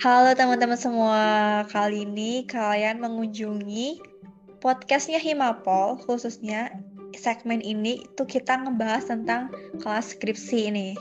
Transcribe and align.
Halo 0.00 0.32
teman-teman 0.32 0.80
semua, 0.80 1.24
kali 1.68 2.08
ini 2.08 2.48
kalian 2.48 3.04
mengunjungi 3.04 4.00
podcastnya 4.64 5.20
Himapol, 5.20 6.00
khususnya 6.00 6.72
segmen 7.12 7.60
ini 7.60 8.08
itu 8.08 8.24
kita 8.24 8.64
ngebahas 8.64 9.12
tentang 9.12 9.52
kelas 9.76 10.16
skripsi 10.16 10.72
ini. 10.72 10.96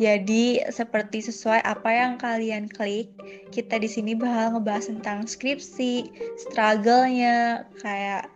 Jadi 0.00 0.56
seperti 0.72 1.20
sesuai 1.20 1.68
apa 1.68 1.90
yang 1.92 2.16
kalian 2.16 2.64
klik, 2.64 3.12
kita 3.52 3.76
di 3.76 3.92
sini 3.92 4.16
bakal 4.16 4.56
ngebahas 4.56 4.88
tentang 4.88 5.28
skripsi, 5.28 6.08
struggle-nya, 6.48 7.68
kayak 7.84 8.32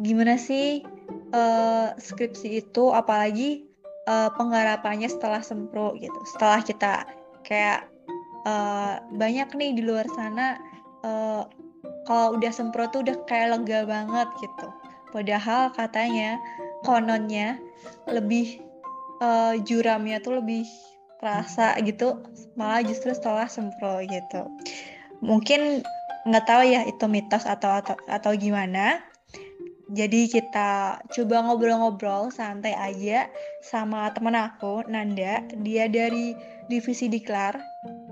gimana 0.00 0.40
sih 0.40 0.80
uh, 1.36 1.92
skripsi 2.00 2.64
itu, 2.64 2.88
apalagi 2.88 3.68
uh, 4.08 4.32
penggarapannya 4.32 5.12
setelah 5.12 5.44
sempro 5.44 5.92
gitu. 6.00 6.16
Setelah 6.24 6.64
kita 6.64 7.04
kayak 7.44 7.92
uh, 8.46 9.02
banyak 9.10 9.50
nih 9.58 9.70
di 9.74 9.82
luar 9.82 10.06
sana 10.14 10.56
uh, 11.02 11.44
kalau 12.06 12.38
udah 12.38 12.52
semprot 12.54 12.94
tuh 12.94 13.02
udah 13.02 13.18
kayak 13.26 13.58
lega 13.58 13.82
banget 13.82 14.28
gitu. 14.38 14.68
Padahal 15.10 15.74
katanya 15.74 16.38
kononnya 16.86 17.58
lebih 18.06 18.62
uh, 19.18 19.58
juramnya 19.66 20.22
tuh 20.22 20.38
lebih 20.38 20.62
terasa 21.18 21.74
gitu 21.82 22.22
malah 22.54 22.86
justru 22.86 23.10
setelah 23.10 23.50
semprot 23.50 24.06
gitu. 24.06 24.46
Mungkin 25.18 25.82
nggak 26.26 26.46
tahu 26.46 26.62
ya 26.66 26.86
itu 26.86 27.04
mitos 27.10 27.42
atau 27.42 27.82
atau 27.82 27.98
atau 28.06 28.32
gimana. 28.38 29.02
Jadi 29.86 30.26
kita 30.26 30.98
coba 31.14 31.46
ngobrol-ngobrol 31.46 32.34
santai 32.34 32.74
aja 32.74 33.30
sama 33.62 34.10
temen 34.10 34.34
aku 34.34 34.82
Nanda. 34.90 35.46
Dia 35.62 35.86
dari 35.86 36.34
divisi 36.66 37.06
diklar 37.06 37.54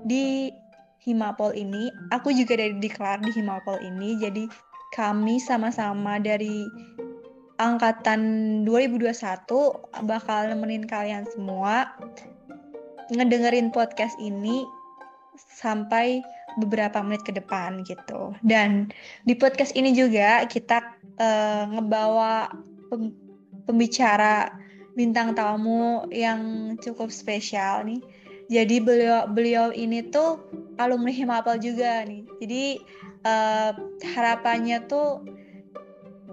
di 0.05 0.53
Himapol 1.01 1.53
ini. 1.57 1.89
Aku 2.13 2.29
juga 2.33 2.57
dari 2.57 2.77
Diklar 2.77 3.21
di 3.25 3.33
Himapol 3.33 3.81
ini. 3.81 4.17
Jadi 4.21 4.45
kami 4.93 5.41
sama-sama 5.41 6.21
dari 6.21 6.65
angkatan 7.57 8.21
2021 8.67 9.13
bakal 10.05 10.39
nemenin 10.51 10.85
kalian 10.85 11.23
semua 11.33 11.87
ngedengerin 13.13 13.69
podcast 13.69 14.17
ini 14.17 14.65
sampai 15.37 16.19
beberapa 16.57 17.03
menit 17.03 17.21
ke 17.27 17.35
depan 17.35 17.83
gitu. 17.83 18.33
Dan 18.41 18.89
di 19.27 19.35
podcast 19.35 19.75
ini 19.75 19.91
juga 19.91 20.47
kita 20.47 20.79
uh, 21.19 21.63
ngebawa 21.69 22.49
pem 22.89 23.11
pembicara 23.65 24.53
bintang 24.93 25.35
tamu 25.35 26.07
yang 26.13 26.73
cukup 26.79 27.11
spesial 27.11 27.83
nih 27.83 27.99
jadi 28.51 28.77
beliau 28.81 29.25
beliau 29.29 29.73
ini 29.73 30.05
tuh 30.09 30.41
alumni 30.77 31.11
Himapal 31.11 31.57
juga 31.57 32.05
nih 32.05 32.23
jadi 32.41 32.63
uh, 33.25 33.71
harapannya 34.15 34.85
tuh 34.85 35.23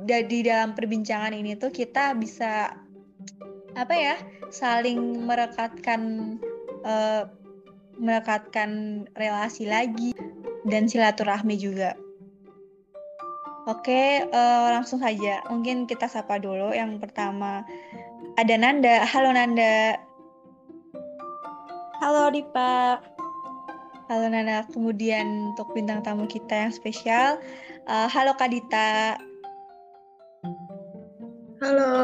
di 0.03 0.43
dalam 0.43 0.75
perbincangan 0.75 1.33
ini 1.33 1.55
tuh 1.55 1.71
kita 1.71 2.13
bisa 2.19 2.75
apa 3.73 3.95
ya 3.95 4.17
saling 4.53 5.25
merekatkan 5.25 6.37
uh, 6.85 7.25
merekatkan 7.97 9.05
relasi 9.15 9.65
lagi 9.65 10.11
dan 10.67 10.91
silaturahmi 10.91 11.55
juga. 11.59 11.95
Oke, 13.71 14.27
uh, 14.27 14.69
langsung 14.75 14.99
saja. 14.99 15.39
Mungkin 15.47 15.87
kita 15.87 16.11
sapa 16.11 16.43
dulu. 16.43 16.75
Yang 16.75 16.99
pertama 16.99 17.63
ada 18.35 18.55
Nanda. 18.59 19.07
Halo 19.07 19.31
Nanda. 19.31 19.95
Halo 22.03 22.35
Dipa. 22.35 22.99
Halo 24.11 24.27
Nana. 24.27 24.67
Kemudian 24.75 25.55
untuk 25.55 25.71
bintang 25.71 26.03
tamu 26.03 26.27
kita 26.27 26.67
yang 26.67 26.75
spesial, 26.75 27.39
uh, 27.87 28.11
halo 28.11 28.35
Kadita. 28.35 29.15
Halo 31.63 31.95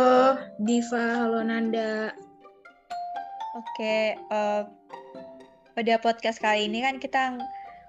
Diva, 0.62 1.26
halo 1.26 1.42
Nanda. 1.42 2.14
Oke, 3.58 4.14
uh, 4.30 4.70
pada 5.74 5.98
podcast 5.98 6.38
kali 6.38 6.70
ini 6.70 6.86
kan 6.86 7.02
kita 7.02 7.34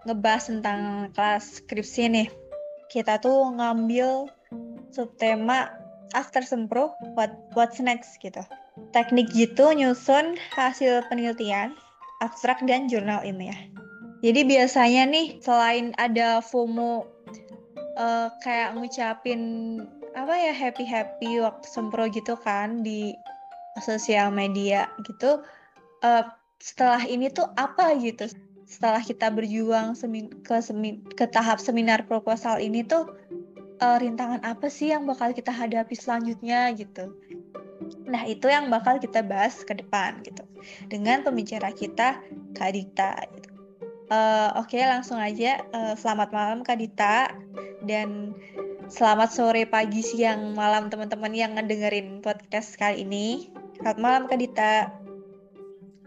ngebahas 0.10 0.50
tentang 0.50 1.14
kelas 1.14 1.62
skripsi 1.62 2.10
nih. 2.10 2.28
Kita 2.90 3.22
tuh 3.22 3.54
ngambil 3.54 4.26
subtema 4.90 5.70
after 6.18 6.42
sempro, 6.42 6.90
what 7.14 7.38
what's 7.54 7.78
next 7.78 8.18
gitu. 8.18 8.42
Teknik 8.98 9.30
gitu 9.30 9.70
nyusun 9.78 10.42
hasil 10.58 11.06
penelitian 11.06 11.78
abstrak 12.20 12.64
dan 12.68 12.92
jurnal 12.92 13.24
ilmiah. 13.24 13.58
Jadi 14.20 14.44
biasanya 14.44 15.08
nih 15.08 15.28
selain 15.40 15.96
ada 15.96 16.44
FOMO 16.44 17.08
uh, 17.96 18.28
kayak 18.44 18.76
ngucapin 18.76 19.42
apa 20.12 20.34
ya 20.36 20.52
happy 20.52 20.84
happy 20.84 21.40
waktu 21.40 21.68
sempro 21.70 22.10
gitu 22.12 22.36
kan 22.36 22.84
di 22.84 23.16
sosial 23.80 24.32
media 24.36 24.92
gitu. 25.08 25.40
Uh, 26.04 26.28
setelah 26.60 27.00
ini 27.08 27.32
tuh 27.32 27.48
apa 27.56 27.96
gitu? 27.96 28.28
Setelah 28.68 29.00
kita 29.00 29.32
berjuang 29.32 29.96
semin 29.96 30.28
ke 30.44 30.60
semin 30.60 31.00
ke 31.16 31.24
tahap 31.32 31.64
seminar 31.64 32.04
proposal 32.04 32.60
ini 32.60 32.84
tuh 32.84 33.08
uh, 33.80 33.98
rintangan 33.98 34.44
apa 34.44 34.68
sih 34.68 34.92
yang 34.92 35.08
bakal 35.08 35.32
kita 35.32 35.56
hadapi 35.56 35.96
selanjutnya 35.96 36.76
gitu? 36.76 37.16
Nah, 38.10 38.26
itu 38.26 38.50
yang 38.50 38.74
bakal 38.74 38.98
kita 38.98 39.22
bahas 39.22 39.62
ke 39.62 39.78
depan 39.78 40.18
gitu. 40.26 40.42
Dengan 40.90 41.22
pembicara 41.22 41.70
kita 41.70 42.18
Kak 42.58 42.72
Dita 42.74 43.14
gitu. 43.38 43.50
Uh, 44.10 44.50
Oke, 44.58 44.82
okay, 44.82 44.90
langsung 44.90 45.22
aja. 45.22 45.62
Uh, 45.70 45.94
selamat 45.94 46.34
malam 46.34 46.66
Kak 46.66 46.82
Dita 46.82 47.30
dan 47.86 48.34
selamat 48.90 49.30
sore, 49.30 49.70
pagi, 49.70 50.02
siang, 50.02 50.58
malam 50.58 50.90
teman-teman 50.90 51.30
yang 51.38 51.54
ngedengerin 51.54 52.26
podcast 52.26 52.74
kali 52.82 53.06
ini. 53.06 53.54
Selamat 53.78 54.00
malam 54.02 54.24
Kak 54.26 54.42
Dita. 54.42 54.90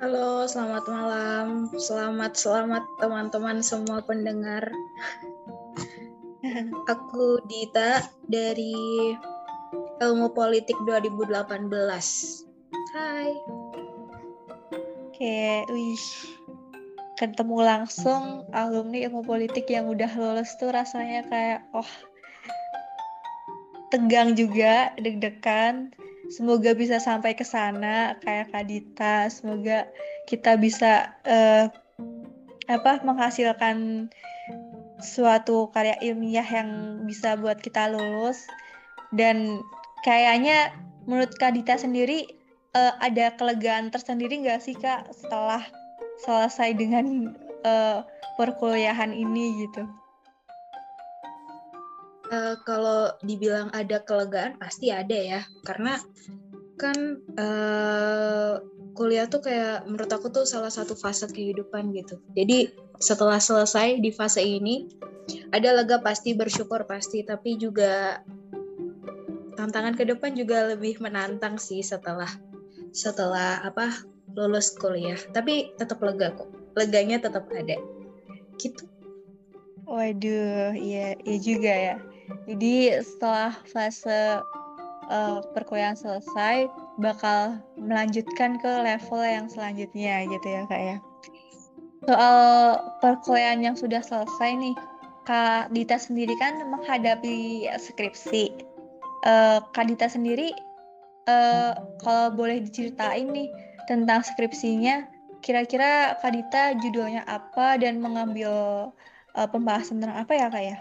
Halo, 0.03 0.51
selamat 0.51 0.85
malam. 0.91 1.71
Selamat 1.79 2.35
selamat 2.35 2.83
teman-teman 2.99 3.63
semua 3.63 4.03
pendengar. 4.03 4.67
Aku 6.91 7.39
Dita 7.47 8.03
dari 8.27 9.15
Ilmu 10.03 10.35
Politik 10.35 10.75
2018. 10.83 11.71
Hai. 12.91 13.31
Oke, 15.07 15.63
wih. 15.71 16.07
Ketemu 17.15 17.63
langsung 17.63 18.43
alumni 18.51 19.07
ilmu 19.07 19.23
politik 19.23 19.71
yang 19.71 19.87
udah 19.87 20.11
lulus 20.19 20.59
tuh 20.59 20.75
rasanya 20.75 21.23
kayak, 21.31 21.63
oh, 21.71 21.87
tegang 23.95 24.35
juga, 24.35 24.91
deg-degan. 24.99 25.95
Semoga 26.35 26.75
bisa 26.75 26.99
sampai 26.99 27.39
ke 27.39 27.47
sana 27.47 28.19
kayak 28.27 28.51
Kadita. 28.51 29.31
Semoga 29.31 29.87
kita 30.27 30.59
bisa 30.59 31.15
uh, 31.31 31.71
apa 32.67 33.07
menghasilkan 33.07 34.11
suatu 34.99 35.71
karya 35.71 35.95
ilmiah 36.03 36.47
yang 36.47 37.03
bisa 37.07 37.39
buat 37.39 37.63
kita 37.63 37.87
lulus 37.95 38.43
dan 39.15 39.63
kayaknya 40.03 40.75
menurut 41.07 41.35
Kak 41.39 41.55
Dita 41.57 41.79
sendiri 41.79 42.27
uh, 42.75 42.95
ada 43.03 43.35
kelegaan 43.39 43.91
tersendiri 43.91 44.43
nggak 44.43 44.61
sih 44.63 44.77
Kak 44.77 45.11
setelah 45.15 45.63
selesai 46.23 46.77
dengan 46.79 47.35
uh, 47.67 48.07
perkuliahan 48.39 49.11
ini 49.11 49.67
gitu? 49.67 49.83
Uh, 52.33 52.57
kalau 52.65 53.13
dibilang 53.21 53.69
ada 53.77 54.01
kelegaan 54.09 54.57
pasti 54.57 54.89
ada 54.89 55.13
ya 55.13 55.41
karena 55.69 56.01
kan 56.81 57.21
uh, 57.37 58.57
kuliah 58.97 59.29
tuh 59.29 59.45
kayak 59.45 59.85
menurut 59.85 60.09
aku 60.09 60.33
tuh 60.33 60.49
salah 60.49 60.73
satu 60.73 60.97
fase 60.97 61.29
kehidupan 61.29 61.93
gitu. 61.93 62.21
Jadi 62.33 62.73
setelah 63.01 63.37
selesai 63.37 64.01
di 64.01 64.09
fase 64.09 64.41
ini 64.41 64.89
ada 65.53 65.77
lega 65.77 66.01
pasti 66.01 66.33
bersyukur 66.33 66.89
pasti 66.89 67.21
tapi 67.25 67.61
juga 67.61 68.21
tantangan 69.63 69.95
ke 69.95 70.03
depan 70.03 70.35
juga 70.35 70.75
lebih 70.75 70.99
menantang 70.99 71.55
sih 71.55 71.87
setelah 71.87 72.29
setelah 72.91 73.63
apa 73.63 73.95
lulus 74.35 74.75
kuliah. 74.75 75.19
Tapi 75.31 75.71
tetap 75.79 76.03
lega 76.03 76.35
kok. 76.35 76.51
Leganya 76.75 77.23
tetap 77.23 77.47
ada. 77.55 77.79
Gitu. 78.59 78.85
Waduh, 79.87 80.75
iya, 80.75 81.15
iya 81.23 81.39
juga 81.39 81.73
ya. 81.73 81.97
Jadi 82.51 82.97
setelah 83.07 83.55
fase 83.71 84.43
uh, 85.11 85.39
perkuliahan 85.53 85.99
selesai, 85.99 86.67
bakal 86.99 87.61
melanjutkan 87.77 88.57
ke 88.59 88.73
level 88.83 89.23
yang 89.23 89.47
selanjutnya 89.53 90.27
gitu 90.27 90.47
ya 90.49 90.63
kak 90.67 90.83
ya. 90.83 90.97
Soal 92.03 92.39
perkuliahan 92.99 93.63
yang 93.63 93.77
sudah 93.79 94.03
selesai 94.03 94.59
nih, 94.59 94.75
Kak 95.23 95.71
Dita 95.71 96.03
sendiri 96.03 96.35
kan 96.35 96.59
menghadapi 96.67 97.71
skripsi 97.79 98.72
uh, 99.27 99.59
Kadita 99.75 100.07
sendiri 100.11 100.53
uh, 101.27 101.73
kalau 102.03 102.35
boleh 102.35 102.63
diceritain 102.63 103.31
nih 103.31 103.49
tentang 103.87 104.23
skripsinya 104.23 105.07
kira-kira 105.43 106.15
Kak 106.23 106.31
Dita 106.31 106.79
judulnya 106.79 107.27
apa 107.27 107.75
dan 107.77 107.99
mengambil 107.99 108.51
uh, 109.35 109.49
pembahasan 109.51 109.99
tentang 109.99 110.23
apa 110.23 110.33
ya 110.39 110.47
Kak 110.49 110.65
ya? 110.65 110.77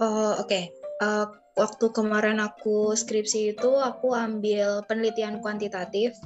Oh 0.00 0.40
oke. 0.40 0.48
Okay. 0.48 0.72
Uh, 1.02 1.28
waktu 1.58 1.92
kemarin 1.92 2.40
aku 2.40 2.96
skripsi 2.96 3.52
itu 3.52 3.70
aku 3.76 4.16
ambil 4.16 4.80
penelitian 4.88 5.44
kuantitatif. 5.44 6.16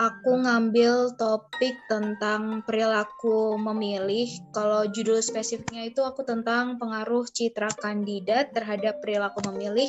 Aku 0.00 0.40
ngambil 0.42 1.14
topik 1.14 1.76
tentang 1.86 2.64
perilaku 2.66 3.54
memilih. 3.60 4.26
Kalau 4.50 4.88
judul 4.88 5.22
spesifiknya 5.22 5.86
itu 5.86 6.02
aku 6.02 6.24
tentang 6.26 6.80
pengaruh 6.80 7.28
citra 7.28 7.70
kandidat 7.76 8.50
terhadap 8.56 8.98
perilaku 8.98 9.44
memilih 9.52 9.88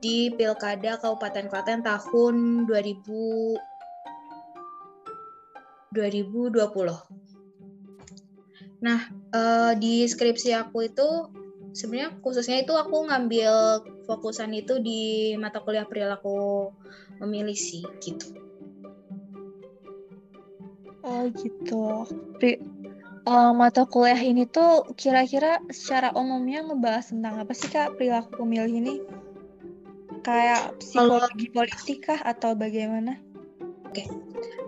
di 0.00 0.32
Pilkada 0.32 0.96
Kabupaten 0.98 1.46
Klaten 1.46 1.84
tahun 1.84 2.64
2000 2.66 3.60
2020. 5.92 7.20
Nah, 8.80 9.00
uh, 9.34 9.72
di 9.76 10.08
skripsi 10.08 10.56
aku 10.56 10.88
itu 10.88 11.08
sebenarnya 11.76 12.16
khususnya 12.24 12.62
itu 12.64 12.72
aku 12.74 13.06
ngambil 13.06 13.84
fokusan 14.08 14.50
itu 14.56 14.80
di 14.82 15.34
mata 15.36 15.62
kuliah 15.62 15.86
perilaku 15.86 16.70
memilih 17.22 17.54
sih 17.54 17.84
gitu. 18.00 18.49
Oh 21.00 21.24
gitu. 21.32 22.04
Pri 22.36 22.60
uh, 23.24 23.52
mata 23.56 23.88
kuliah 23.88 24.20
ini 24.20 24.44
tuh 24.48 24.88
kira-kira 24.96 25.60
secara 25.72 26.12
umumnya 26.12 26.64
ngebahas 26.64 27.12
tentang 27.12 27.40
apa 27.40 27.52
sih 27.56 27.68
kak 27.72 27.96
perilaku 27.96 28.44
pemilih 28.44 28.72
ini? 28.72 28.94
Kayak 30.20 30.76
psikologi 30.76 31.48
Kalau, 31.48 31.56
politik 31.56 31.98
kah 32.04 32.20
atau 32.20 32.52
bagaimana? 32.52 33.16
Oke, 33.88 34.04
okay. 34.04 34.06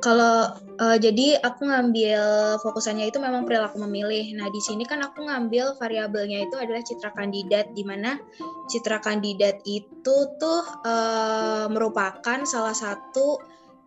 Kalau 0.02 0.50
uh, 0.82 0.98
jadi 0.98 1.38
aku 1.38 1.70
ngambil 1.70 2.22
fokusannya 2.58 3.06
itu 3.06 3.22
memang 3.22 3.46
perilaku 3.46 3.78
memilih. 3.86 4.34
Nah, 4.34 4.50
di 4.50 4.58
sini 4.58 4.82
kan 4.82 4.98
aku 4.98 5.30
ngambil 5.30 5.78
variabelnya 5.78 6.50
itu 6.50 6.58
adalah 6.58 6.82
citra 6.82 7.14
kandidat 7.14 7.70
di 7.70 7.86
mana 7.86 8.18
citra 8.66 8.98
kandidat 8.98 9.62
itu 9.62 10.16
tuh 10.42 10.62
uh, 10.82 11.70
merupakan 11.70 12.42
salah 12.42 12.74
satu 12.74 13.38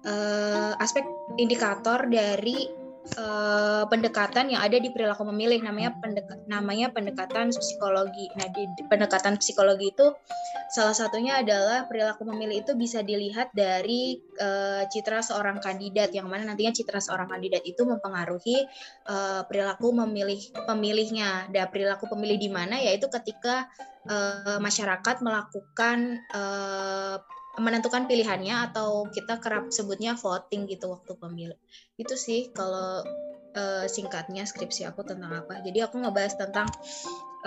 uh, 0.06 0.74
aspek 0.80 1.04
indikator 1.36 2.06
dari 2.08 2.86
uh, 3.14 3.84
pendekatan 3.86 4.50
yang 4.50 4.62
ada 4.66 4.82
di 4.82 4.90
perilaku 4.90 5.22
memilih 5.30 5.62
namanya 5.62 5.94
pendek 6.02 6.26
namanya 6.50 6.90
pendekatan 6.90 7.54
psikologi. 7.54 8.26
Nah, 8.34 8.50
di, 8.50 8.66
pendekatan 8.90 9.38
psikologi 9.38 9.94
itu 9.94 10.08
salah 10.74 10.98
satunya 10.98 11.38
adalah 11.42 11.86
perilaku 11.86 12.26
memilih 12.26 12.66
itu 12.66 12.74
bisa 12.74 13.06
dilihat 13.06 13.54
dari 13.54 14.18
uh, 14.42 14.84
citra 14.90 15.22
seorang 15.22 15.62
kandidat 15.62 16.10
yang 16.16 16.26
mana 16.26 16.50
nantinya 16.50 16.74
citra 16.74 16.98
seorang 16.98 17.30
kandidat 17.30 17.62
itu 17.62 17.86
mempengaruhi 17.86 18.66
uh, 19.06 19.46
perilaku 19.46 19.94
memilih 19.94 20.42
pemilihnya. 20.66 21.50
Dan 21.54 21.70
perilaku 21.70 22.10
pemilih 22.10 22.38
di 22.42 22.50
mana 22.50 22.82
yaitu 22.82 23.06
ketika 23.12 23.70
uh, 24.10 24.58
masyarakat 24.58 25.22
melakukan 25.22 26.26
uh, 26.34 27.22
menentukan 27.60 28.08
pilihannya 28.10 28.72
atau 28.72 29.08
kita 29.12 29.40
kerap 29.40 29.72
sebutnya 29.72 30.16
voting 30.20 30.68
gitu 30.68 30.92
waktu 30.92 31.16
pemilu. 31.16 31.56
Itu 31.96 32.20
sih 32.20 32.52
kalau 32.52 33.04
uh, 33.56 33.86
singkatnya 33.88 34.44
skripsi 34.44 34.88
aku 34.88 35.08
tentang 35.08 35.32
apa. 35.32 35.64
Jadi 35.64 35.80
aku 35.82 36.04
ngebahas 36.04 36.36
tentang 36.36 36.68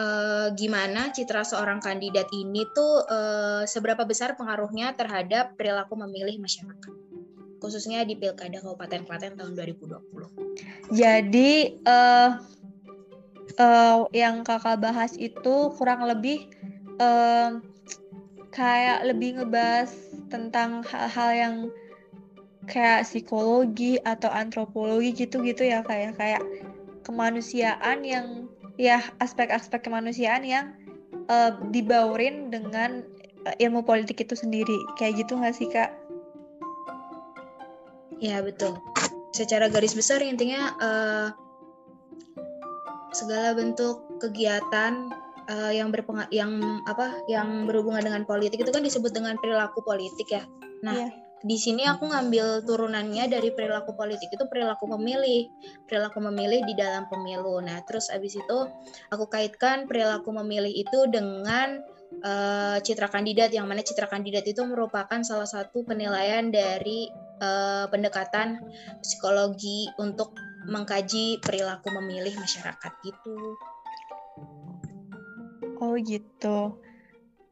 uh, 0.01 0.49
gimana 0.57 1.13
citra 1.13 1.45
seorang 1.45 1.79
kandidat 1.85 2.27
ini 2.33 2.65
tuh 2.73 3.05
uh, 3.05 3.63
seberapa 3.69 4.03
besar 4.09 4.35
pengaruhnya 4.35 4.97
terhadap 4.97 5.55
perilaku 5.55 5.95
memilih 5.99 6.41
masyarakat. 6.41 6.95
Khususnya 7.59 8.07
di 8.07 8.15
Pilkada 8.15 8.63
Kabupaten 8.63 9.03
Klaten 9.03 9.35
tahun 9.35 9.53
2020. 9.59 10.95
Jadi 10.95 11.83
uh, 11.85 12.39
uh, 13.59 14.07
yang 14.15 14.47
kakak 14.47 14.79
bahas 14.79 15.13
itu 15.19 15.75
kurang 15.75 16.07
lebih 16.07 16.47
uh, 17.03 17.59
kayak 18.53 19.05
lebih 19.05 19.41
ngebahas 19.41 19.93
tentang 20.33 20.85
hal-hal 20.85 21.31
yang 21.35 21.55
kayak 22.69 23.09
psikologi 23.09 23.97
atau 24.05 24.29
antropologi 24.29 25.25
gitu-gitu 25.25 25.65
ya 25.65 25.81
kayak 25.85 26.21
kayak 26.21 26.43
kemanusiaan 27.05 28.05
yang 28.05 28.49
ya 28.77 29.01
aspek-aspek 29.25 29.81
kemanusiaan 29.81 30.45
yang 30.45 30.77
uh, 31.33 31.57
dibaurin 31.73 32.53
dengan 32.53 33.03
uh, 33.49 33.55
ilmu 33.57 33.83
politik 33.83 34.21
itu 34.21 34.37
sendiri 34.37 34.77
kayak 35.01 35.25
gitu 35.25 35.41
nggak 35.41 35.57
sih 35.57 35.69
kak? 35.73 35.91
Ya 38.21 38.45
betul. 38.45 38.77
Secara 39.33 39.71
garis 39.71 39.95
besar 39.95 40.21
intinya 40.21 40.75
uh, 40.83 41.29
segala 43.15 43.57
bentuk 43.57 44.05
kegiatan 44.21 45.09
uh, 45.49 45.73
yang 45.73 45.89
berpeng 45.89 46.29
yang 46.31 46.53
apa 46.85 47.25
yang 47.27 47.65
berhubungan 47.65 48.05
dengan 48.05 48.23
politik 48.29 48.63
itu 48.63 48.71
kan 48.71 48.85
disebut 48.85 49.11
dengan 49.11 49.35
perilaku 49.41 49.81
politik 49.83 50.29
ya. 50.29 50.45
Nah, 50.85 50.95
yeah. 50.95 51.11
di 51.43 51.57
sini 51.59 51.89
aku 51.89 52.07
ngambil 52.07 52.63
turunannya 52.63 53.27
dari 53.27 53.51
perilaku 53.51 53.97
politik 53.99 54.31
itu 54.31 54.45
perilaku 54.47 54.87
memilih, 54.87 55.51
perilaku 55.89 56.23
memilih 56.23 56.63
di 56.63 56.75
dalam 56.79 57.11
pemilu. 57.11 57.59
Nah, 57.65 57.83
terus 57.89 58.13
abis 58.13 58.39
itu 58.39 58.59
aku 59.11 59.27
kaitkan 59.27 59.91
perilaku 59.91 60.31
memilih 60.31 60.71
itu 60.71 61.09
dengan 61.11 61.83
uh, 62.23 62.79
citra 62.79 63.11
kandidat 63.11 63.51
yang 63.51 63.67
mana 63.67 63.83
citra 63.83 64.07
kandidat 64.07 64.47
itu 64.47 64.63
merupakan 64.63 65.19
salah 65.27 65.49
satu 65.49 65.83
penilaian 65.83 66.53
dari 66.53 67.11
uh, 67.43 67.91
pendekatan 67.91 68.63
psikologi 69.03 69.91
untuk 69.99 70.37
mengkaji 70.69 71.41
perilaku 71.41 71.89
memilih 71.91 72.37
masyarakat 72.37 72.93
gitu. 73.03 73.57
Oh 75.79 75.95
gitu. 75.99 76.75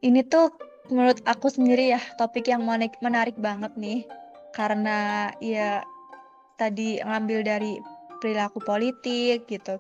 Ini 0.03 0.27
tuh 0.27 0.51
menurut 0.91 1.23
aku 1.27 1.51
sendiri 1.51 1.95
ya 1.95 2.01
topik 2.19 2.51
yang 2.51 2.67
menarik, 2.67 2.99
menarik 2.99 3.37
banget 3.39 3.73
nih. 3.79 4.03
Karena 4.51 5.31
ya 5.39 5.87
tadi 6.59 6.99
ngambil 6.99 7.47
dari 7.47 7.79
perilaku 8.19 8.59
politik 8.63 9.47
gitu. 9.47 9.79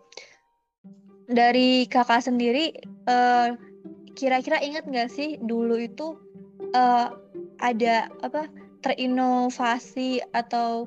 Dari 1.27 1.91
kakak 1.91 2.23
sendiri, 2.23 2.71
uh, 3.11 3.59
kira-kira 4.15 4.63
ingat 4.63 4.87
nggak 4.87 5.11
sih 5.11 5.43
dulu 5.43 5.75
itu 5.75 6.15
uh, 6.71 7.11
ada 7.59 8.07
apa 8.23 8.47
terinovasi 8.87 10.23
atau 10.31 10.87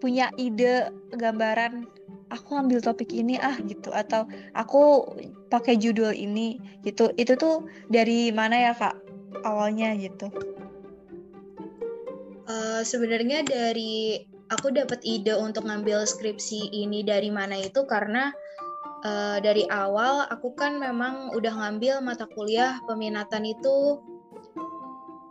punya 0.00 0.28
ide 0.36 0.92
gambaran 1.16 1.88
aku 2.30 2.56
ambil 2.56 2.78
topik 2.80 3.10
ini 3.12 3.36
ah 3.36 3.58
gitu. 3.62 3.90
Atau 3.92 4.26
aku 4.54 5.14
pakai 5.50 5.76
judul 5.76 6.14
ini 6.14 6.58
gitu. 6.86 7.10
Itu 7.18 7.36
tuh 7.36 7.66
dari 7.90 8.30
mana 8.30 8.70
ya 8.70 8.72
kak 8.72 8.96
awalnya 9.44 9.94
gitu? 9.98 10.30
Uh, 12.50 12.82
sebenarnya 12.82 13.46
dari 13.46 14.26
aku 14.50 14.74
dapat 14.74 14.98
ide 15.06 15.38
untuk 15.38 15.66
ngambil 15.66 16.02
skripsi 16.02 16.74
ini 16.74 17.06
dari 17.06 17.30
mana 17.30 17.54
itu 17.54 17.86
karena 17.86 18.34
uh, 19.06 19.38
dari 19.38 19.64
awal 19.70 20.26
aku 20.26 20.52
kan 20.58 20.76
memang 20.82 21.30
udah 21.38 21.54
ngambil 21.54 22.02
mata 22.02 22.26
kuliah 22.34 22.82
peminatan 22.90 23.46
itu 23.46 24.02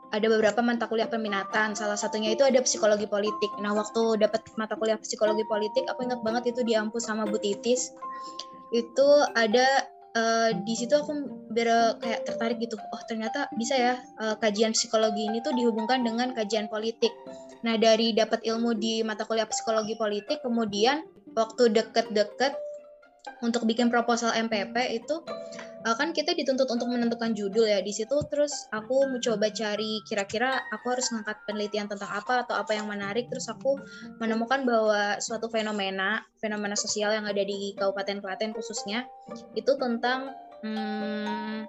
ada 0.09 0.25
beberapa 0.25 0.59
mata 0.65 0.89
kuliah 0.89 1.09
peminatan. 1.09 1.77
Salah 1.77 1.97
satunya 1.97 2.33
itu 2.33 2.41
ada 2.41 2.59
psikologi 2.65 3.05
politik. 3.05 3.51
Nah, 3.61 3.77
waktu 3.77 4.17
dapat 4.21 4.41
mata 4.57 4.73
kuliah 4.73 4.97
psikologi 4.97 5.45
politik, 5.45 5.85
aku 5.85 6.05
ingat 6.05 6.21
banget 6.25 6.53
itu 6.55 6.65
di 6.65 6.73
Ampus 6.73 7.05
sama 7.05 7.29
Bu 7.29 7.37
Titis. 7.37 7.93
Itu 8.73 9.07
ada 9.37 9.65
uh, 10.17 10.49
di 10.65 10.73
situ 10.73 10.93
aku 10.97 11.13
ber 11.53 11.97
kayak 12.01 12.25
tertarik 12.25 12.57
gitu. 12.61 12.77
Oh, 12.77 13.01
ternyata 13.05 13.49
bisa 13.53 13.77
ya 13.77 13.93
uh, 14.21 14.35
kajian 14.41 14.73
psikologi 14.73 15.29
ini 15.29 15.45
tuh 15.45 15.53
dihubungkan 15.53 16.01
dengan 16.01 16.33
kajian 16.33 16.69
politik. 16.69 17.13
Nah, 17.61 17.77
dari 17.77 18.15
dapat 18.15 18.41
ilmu 18.45 18.77
di 18.77 19.05
mata 19.05 19.27
kuliah 19.29 19.45
psikologi 19.45 19.93
politik, 19.93 20.41
kemudian 20.41 21.05
waktu 21.37 21.69
deket-deket 21.69 22.68
untuk 23.43 23.67
bikin 23.67 23.91
proposal 23.91 24.31
MPP 24.35 24.75
itu 24.95 25.19
uh, 25.85 25.95
kan 25.95 26.11
kita 26.11 26.35
dituntut 26.35 26.67
untuk 26.71 26.87
menentukan 26.91 27.31
judul 27.35 27.67
ya. 27.67 27.79
Di 27.83 27.91
situ 27.91 28.15
terus 28.27 28.67
aku 28.71 29.07
mencoba 29.11 29.51
cari 29.51 30.03
kira-kira 30.07 30.59
aku 30.71 30.95
harus 30.95 31.11
ngangkat 31.11 31.37
penelitian 31.47 31.87
tentang 31.87 32.11
apa 32.11 32.47
atau 32.47 32.55
apa 32.59 32.75
yang 32.75 32.87
menarik. 32.87 33.27
Terus 33.31 33.47
aku 33.51 33.79
menemukan 34.19 34.63
bahwa 34.63 35.19
suatu 35.19 35.47
fenomena 35.51 36.23
fenomena 36.39 36.75
sosial 36.75 37.15
yang 37.15 37.27
ada 37.27 37.43
di 37.43 37.75
Kabupaten 37.75 38.23
Klaten 38.23 38.51
khususnya 38.55 39.07
itu 39.55 39.71
tentang 39.79 40.35
hmm, 40.63 41.67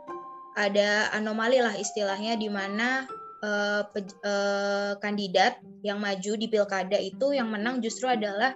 ada 0.59 1.15
anomali 1.15 1.63
lah 1.63 1.75
istilahnya 1.79 2.35
di 2.35 2.51
mana 2.51 3.07
uh, 3.43 3.83
uh, 4.27 4.93
kandidat 4.99 5.59
yang 5.81 6.03
maju 6.03 6.33
di 6.37 6.47
pilkada 6.51 6.99
itu 6.99 7.33
yang 7.33 7.49
menang 7.49 7.81
justru 7.81 8.11
adalah 8.11 8.55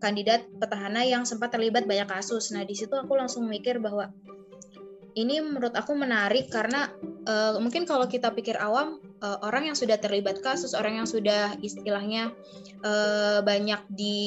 kandidat 0.00 0.48
petahana 0.56 1.04
yang 1.04 1.28
sempat 1.28 1.52
terlibat 1.52 1.84
banyak 1.84 2.08
kasus. 2.08 2.50
Nah, 2.56 2.64
di 2.64 2.72
situ 2.72 2.96
aku 2.96 3.14
langsung 3.14 3.46
mikir 3.46 3.78
bahwa 3.78 4.08
ini 5.14 5.42
menurut 5.42 5.74
aku 5.74 5.92
menarik 5.92 6.48
karena 6.48 6.90
uh, 7.26 7.58
mungkin 7.58 7.84
kalau 7.84 8.06
kita 8.06 8.30
pikir 8.30 8.56
awam 8.56 9.02
uh, 9.20 9.38
orang 9.42 9.70
yang 9.70 9.76
sudah 9.76 9.98
terlibat 9.98 10.38
kasus 10.38 10.72
orang 10.72 11.02
yang 11.02 11.08
sudah 11.08 11.58
istilahnya 11.60 12.30
uh, 12.86 13.42
banyak 13.42 13.82
di 13.90 14.18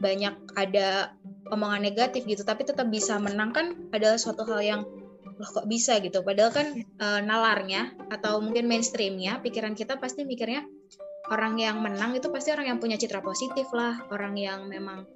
banyak 0.00 0.32
ada 0.56 1.12
omongan 1.52 1.84
negatif 1.84 2.24
gitu 2.24 2.48
tapi 2.48 2.64
tetap 2.64 2.88
bisa 2.88 3.20
menang 3.20 3.52
kan 3.52 3.76
adalah 3.92 4.16
suatu 4.16 4.48
hal 4.48 4.60
yang 4.64 4.82
loh 5.32 5.50
kok 5.50 5.66
bisa? 5.66 5.98
gitu. 5.98 6.22
Padahal 6.22 6.52
kan 6.54 6.66
uh, 7.02 7.20
nalarnya 7.24 7.92
atau 8.12 8.38
mungkin 8.38 8.68
mainstreamnya 8.68 9.40
pikiran 9.42 9.74
kita 9.74 9.98
pasti 9.98 10.22
mikirnya 10.22 10.62
orang 11.32 11.56
yang 11.56 11.80
menang 11.80 12.12
itu 12.12 12.28
pasti 12.28 12.52
orang 12.52 12.68
yang 12.68 12.78
punya 12.78 13.00
citra 13.00 13.24
positif 13.24 13.72
lah 13.72 13.96
orang 14.12 14.36
yang 14.36 14.68
memang 14.68 15.08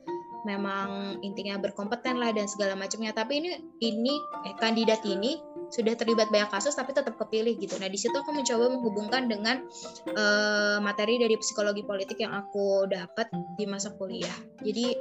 memang 0.46 1.18
intinya 1.26 1.58
berkompeten 1.58 2.22
lah 2.22 2.30
dan 2.30 2.46
segala 2.46 2.78
macamnya. 2.78 3.10
Tapi 3.10 3.42
ini 3.42 3.50
ini 3.82 4.14
eh, 4.46 4.54
kandidat 4.56 5.02
ini 5.02 5.42
sudah 5.66 5.98
terlibat 5.98 6.30
banyak 6.30 6.46
kasus 6.46 6.78
tapi 6.78 6.94
tetap 6.94 7.18
kepilih 7.18 7.58
gitu. 7.58 7.74
Nah 7.82 7.90
di 7.90 7.98
situ 7.98 8.14
aku 8.14 8.30
mencoba 8.30 8.70
menghubungkan 8.70 9.26
dengan 9.26 9.66
uh, 10.14 10.78
materi 10.78 11.18
dari 11.18 11.34
psikologi 11.42 11.82
politik 11.82 12.22
yang 12.22 12.30
aku 12.30 12.86
dapat 12.86 13.26
di 13.58 13.66
masa 13.66 13.90
kuliah. 13.98 14.30
Jadi 14.62 14.94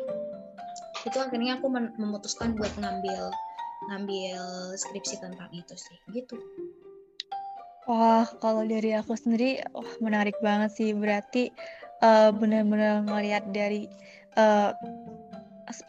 itu 1.05 1.17
akhirnya 1.21 1.61
aku 1.61 1.69
memutuskan 2.01 2.57
buat 2.57 2.73
ngambil 2.81 3.29
ngambil 3.93 4.41
skripsi 4.73 5.21
tentang 5.21 5.53
itu 5.53 5.77
sih. 5.77 5.97
Gitu 6.09 6.33
Wah, 7.85 8.25
kalau 8.41 8.65
dari 8.65 8.97
aku 8.97 9.13
sendiri, 9.13 9.61
wah 9.69 9.85
menarik 10.01 10.33
banget 10.41 10.73
sih. 10.73 10.89
Berarti 10.97 11.53
uh, 12.01 12.33
benar-benar 12.33 13.05
ngelihat 13.05 13.53
dari 13.53 13.85
uh, 14.37 14.73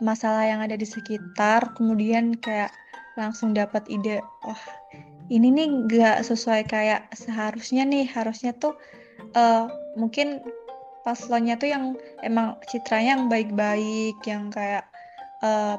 masalah 0.01 0.49
yang 0.49 0.61
ada 0.65 0.77
di 0.77 0.87
sekitar 0.89 1.77
kemudian 1.77 2.37
kayak 2.41 2.73
langsung 3.17 3.53
dapat 3.53 3.85
ide 3.89 4.21
wah 4.45 4.61
ini 5.29 5.53
nih 5.53 5.69
nggak 5.89 6.19
sesuai 6.25 6.65
kayak 6.69 7.09
seharusnya 7.13 7.85
nih 7.85 8.09
harusnya 8.09 8.57
tuh 8.57 8.77
uh, 9.37 9.69
mungkin 9.99 10.41
paslonnya 11.05 11.57
tuh 11.61 11.71
yang 11.71 11.85
emang 12.25 12.57
citranya 12.67 13.21
yang 13.21 13.25
baik-baik 13.29 14.17
yang 14.25 14.49
kayak 14.49 14.85
uh, 15.45 15.77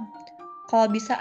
kalau 0.69 0.87
bisa 0.91 1.17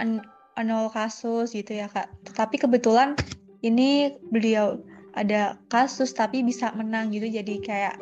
nol 0.57 0.89
kasus 0.93 1.53
gitu 1.53 1.77
ya 1.77 1.89
kak 1.89 2.09
tapi 2.33 2.57
kebetulan 2.57 3.17
ini 3.65 4.15
beliau 4.33 4.81
ada 5.17 5.57
kasus 5.73 6.13
tapi 6.13 6.45
bisa 6.45 6.71
menang 6.77 7.09
gitu 7.11 7.27
jadi 7.27 7.55
kayak 7.65 7.97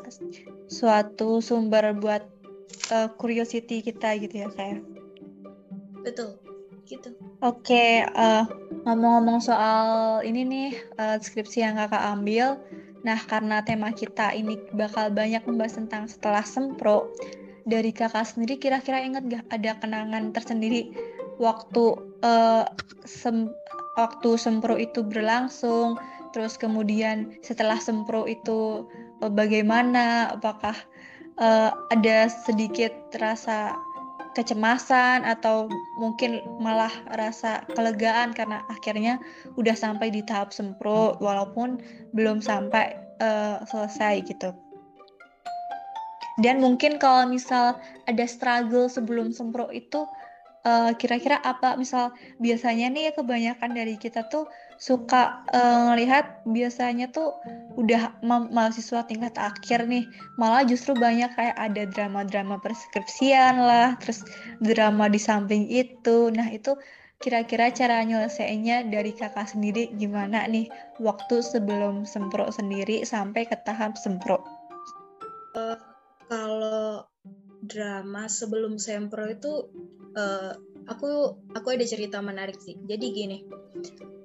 suatu 0.67 1.39
sumber 1.39 1.95
buat 1.95 2.27
uh, 2.91 3.09
curiosity 3.17 3.81
kita 3.81 4.19
gitu 4.19 4.45
ya 4.45 4.49
kayak. 4.51 4.83
Betul, 6.03 6.37
gitu. 6.85 7.15
Oke, 7.41 7.73
okay, 7.73 7.91
uh, 8.13 8.43
eh, 8.43 8.45
ngomong-ngomong 8.85 9.41
soal 9.41 10.21
ini 10.27 10.45
nih 10.45 10.71
uh, 11.01 11.17
skripsi 11.17 11.65
yang 11.65 11.81
kakak 11.81 12.05
ambil, 12.13 12.61
nah 13.07 13.17
karena 13.17 13.65
tema 13.65 13.95
kita 13.95 14.35
ini 14.37 14.61
bakal 14.77 15.09
banyak 15.09 15.41
membahas 15.49 15.81
tentang 15.81 16.11
setelah 16.11 16.45
sempro, 16.45 17.09
dari 17.65 17.95
kakak 17.97 18.29
sendiri 18.29 18.61
kira-kira 18.61 19.01
inget 19.01 19.25
gak 19.25 19.45
ada 19.49 19.81
kenangan 19.81 20.37
tersendiri 20.37 20.93
waktu 21.41 21.97
uh, 22.21 22.69
sem 23.09 23.49
waktu 23.97 24.37
sempro 24.37 24.75
itu 24.75 25.01
berlangsung, 25.07 25.97
terus 26.35 26.59
kemudian 26.59 27.39
setelah 27.47 27.79
sempro 27.79 28.27
itu 28.27 28.91
uh, 29.23 29.31
bagaimana, 29.31 30.35
apakah 30.35 30.75
uh, 31.39 31.71
ada 31.95 32.27
sedikit 32.27 32.91
rasa 33.23 33.79
kecemasan 34.35 35.23
atau 35.23 35.71
mungkin 35.95 36.43
malah 36.59 36.91
rasa 37.15 37.63
kelegaan 37.79 38.35
karena 38.35 38.67
akhirnya 38.67 39.23
udah 39.55 39.79
sampai 39.79 40.11
di 40.11 40.27
tahap 40.27 40.51
sempro 40.51 41.15
walaupun 41.23 41.79
belum 42.19 42.43
sampai 42.43 42.99
uh, 43.23 43.63
selesai 43.71 44.27
gitu. 44.27 44.51
Dan 46.43 46.59
mungkin 46.59 46.99
kalau 46.99 47.31
misal 47.31 47.79
ada 48.11 48.27
struggle 48.27 48.91
sebelum 48.91 49.31
sempro 49.31 49.71
itu 49.71 50.03
uh, 50.67 50.91
kira-kira 50.99 51.39
apa 51.47 51.79
misal 51.79 52.11
biasanya 52.43 52.91
nih 52.91 53.15
kebanyakan 53.15 53.71
dari 53.71 53.95
kita 53.95 54.27
tuh 54.27 54.51
suka 54.79 55.47
uh, 55.55 55.91
ngelihat 55.91 56.45
biasanya 56.47 57.11
tuh 57.11 57.35
udah 57.79 58.15
ma 58.23 58.47
mahasiswa 58.47 59.07
tingkat 59.07 59.35
akhir 59.39 59.87
nih 59.87 60.07
malah 60.39 60.63
justru 60.67 60.95
banyak 60.95 61.31
kayak 61.35 61.57
ada 61.59 61.87
drama-drama 61.91 62.59
perskripsian 62.63 63.59
lah 63.59 63.99
terus 63.99 64.23
drama 64.63 65.11
di 65.11 65.21
samping 65.21 65.67
itu. 65.71 66.31
Nah 66.35 66.51
itu 66.51 66.75
kira-kira 67.25 67.73
cara 67.73 68.05
nyelesainnya 68.05 68.85
dari 68.93 69.17
kakak 69.17 69.49
sendiri 69.49 69.89
gimana 69.97 70.45
nih 70.45 70.69
waktu 71.01 71.41
sebelum 71.41 72.05
sempro 72.05 72.51
sendiri 72.53 73.01
sampai 73.07 73.49
ke 73.49 73.57
tahap 73.65 73.97
sempro 73.97 74.45
uh, 75.57 75.79
kalau 76.29 77.07
drama 77.65 78.29
sebelum 78.29 78.77
sempro 78.77 79.25
itu 79.29 79.69
uh, 80.15 80.53
aku 80.89 81.37
aku 81.57 81.67
ada 81.73 81.85
cerita 81.85 82.21
menarik 82.21 82.61
sih. 82.61 82.77
Jadi 82.85 83.07
gini, 83.13 83.39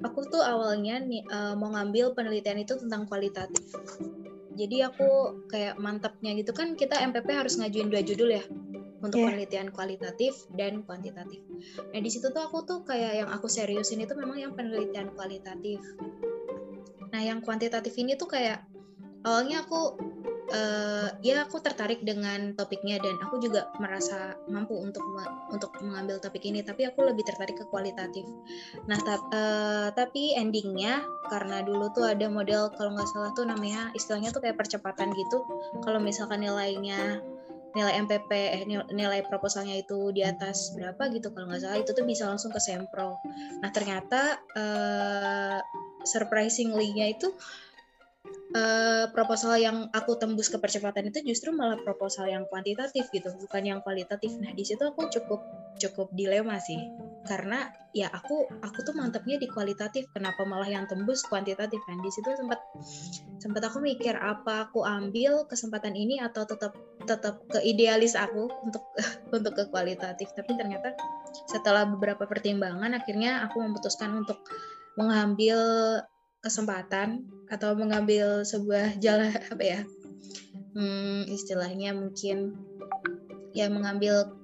aku 0.04 0.28
tuh 0.28 0.44
awalnya 0.44 1.00
nih 1.00 1.24
uh, 1.28 1.56
mau 1.56 1.72
ngambil 1.72 2.16
penelitian 2.16 2.64
itu 2.64 2.76
tentang 2.80 3.08
kualitatif. 3.08 3.64
Jadi 4.60 4.84
aku 4.84 5.44
kayak 5.48 5.80
mantapnya 5.80 6.36
gitu 6.36 6.52
kan 6.52 6.76
kita 6.76 7.00
MPP 7.00 7.32
harus 7.32 7.56
ngajuin 7.56 7.88
dua 7.88 8.04
judul 8.04 8.36
ya 8.36 8.44
untuk 9.00 9.24
yeah. 9.24 9.32
penelitian 9.32 9.72
kualitatif 9.72 10.36
dan 10.52 10.84
kuantitatif. 10.84 11.40
Nah 11.96 12.00
di 12.04 12.10
situ 12.12 12.28
tuh 12.36 12.44
aku 12.44 12.68
tuh 12.68 12.84
kayak 12.84 13.24
yang 13.24 13.30
aku 13.32 13.48
seriusin 13.48 14.04
itu 14.04 14.12
memang 14.20 14.36
yang 14.36 14.52
penelitian 14.52 15.16
kualitatif. 15.16 15.80
Nah 17.10 17.22
yang 17.24 17.40
kuantitatif 17.40 17.96
ini 17.96 18.20
tuh 18.20 18.28
kayak 18.28 18.68
awalnya 19.24 19.64
aku 19.68 20.00
uh, 20.54 21.10
ya 21.22 21.46
aku 21.46 21.62
tertarik 21.62 22.02
dengan 22.02 22.54
topiknya 22.58 22.98
dan 23.02 23.16
aku 23.22 23.40
juga 23.42 23.70
merasa 23.78 24.36
mampu 24.50 24.76
untuk 24.78 25.04
untuk 25.54 25.72
mengambil 25.84 26.18
topik 26.22 26.44
ini 26.46 26.66
tapi 26.66 26.88
aku 26.88 27.06
lebih 27.06 27.24
tertarik 27.26 27.58
ke 27.58 27.66
kualitatif. 27.70 28.26
Nah 28.90 28.98
ta 29.00 29.16
uh, 29.20 29.88
tapi 29.94 30.36
endingnya 30.36 31.04
karena 31.30 31.62
dulu 31.62 31.92
tuh 31.94 32.10
ada 32.10 32.28
model 32.28 32.74
kalau 32.76 32.96
nggak 32.96 33.10
salah 33.10 33.32
tuh 33.36 33.46
namanya 33.46 33.94
istilahnya 33.96 34.34
tuh 34.34 34.42
kayak 34.44 34.58
percepatan 34.58 35.14
gitu. 35.14 35.38
Kalau 35.84 36.00
misalkan 36.02 36.44
nilainya 36.44 37.22
nilai 37.70 38.02
MPP 38.02 38.32
eh 38.34 38.64
nilai 38.90 39.22
proposalnya 39.30 39.78
itu 39.78 40.10
di 40.10 40.26
atas 40.26 40.74
berapa 40.74 41.06
gitu 41.14 41.30
kalau 41.30 41.54
nggak 41.54 41.62
salah 41.62 41.78
itu 41.78 41.94
tuh 41.94 42.06
bisa 42.06 42.26
langsung 42.26 42.50
ke 42.50 42.58
sempro. 42.58 43.22
Nah 43.62 43.70
ternyata 43.70 44.42
uh, 44.58 45.62
surprisingly-nya 46.02 47.14
itu 47.14 47.30
uh, 48.56 49.06
proposal 49.14 49.56
yang 49.60 49.88
aku 49.94 50.18
tembus 50.18 50.50
ke 50.50 50.58
percepatan 50.58 51.10
itu 51.10 51.22
justru 51.24 51.54
malah 51.54 51.78
proposal 51.82 52.26
yang 52.26 52.44
kuantitatif 52.50 53.08
gitu, 53.14 53.30
bukan 53.46 53.64
yang 53.66 53.80
kualitatif. 53.86 54.34
Nah, 54.42 54.52
di 54.54 54.64
situ 54.66 54.82
aku 54.82 55.08
cukup 55.12 55.42
cukup 55.80 56.12
dilema 56.14 56.58
sih. 56.60 56.80
Karena 57.28 57.70
ya 57.94 58.10
aku 58.10 58.48
aku 58.64 58.80
tuh 58.82 58.96
mantapnya 58.96 59.38
di 59.38 59.48
kualitatif, 59.52 60.10
kenapa 60.16 60.48
malah 60.48 60.68
yang 60.68 60.90
tembus 60.90 61.24
kuantitatif 61.28 61.80
kan? 61.86 62.00
Di 62.02 62.12
situ 62.12 62.30
sempat 62.34 62.60
sempat 63.40 63.62
aku 63.70 63.84
mikir 63.84 64.18
apa 64.18 64.68
aku 64.68 64.84
ambil 64.84 65.46
kesempatan 65.46 65.94
ini 65.94 66.20
atau 66.20 66.44
tetap 66.48 66.74
tetap 67.06 67.42
ke 67.48 67.60
idealis 67.64 68.18
aku 68.18 68.50
untuk 68.66 68.84
untuk 69.36 69.54
ke 69.56 69.64
kualitatif. 69.70 70.32
Tapi 70.34 70.58
ternyata 70.58 70.96
setelah 71.48 71.86
beberapa 71.86 72.26
pertimbangan 72.26 72.98
akhirnya 72.98 73.46
aku 73.46 73.62
memutuskan 73.62 74.26
untuk 74.26 74.42
mengambil 74.98 75.60
kesempatan 76.40 77.28
atau 77.52 77.76
mengambil 77.76 78.44
sebuah 78.48 79.00
jalan 79.02 79.32
apa 79.54 79.64
ya 79.64 79.82
hmm, 80.76 81.28
istilahnya 81.30 81.96
mungkin 81.96 82.56
ya 83.52 83.68
mengambil 83.68 84.40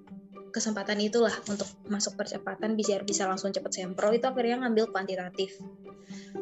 kesempatan 0.55 1.03
itulah 1.03 1.35
untuk 1.51 1.67
masuk 1.91 2.15
percepatan 2.15 2.79
biar 2.79 3.03
bisa 3.03 3.27
langsung 3.27 3.51
cepet 3.51 3.71
sempro 3.75 4.15
itu 4.15 4.23
akhirnya 4.23 4.63
ngambil 4.63 4.87
kuantitatif. 4.87 5.59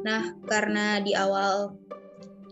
Nah 0.05 0.38
karena 0.45 1.01
di 1.01 1.17
awal 1.17 1.74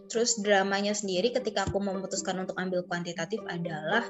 terus 0.10 0.41
dramanya 0.41 0.98
sendiri 0.98 1.29
ketika 1.29 1.70
aku 1.70 1.77
memutuskan 1.77 2.41
untuk 2.41 2.58
ambil 2.58 2.81
kuantitatif 2.89 3.39
adalah 3.46 4.03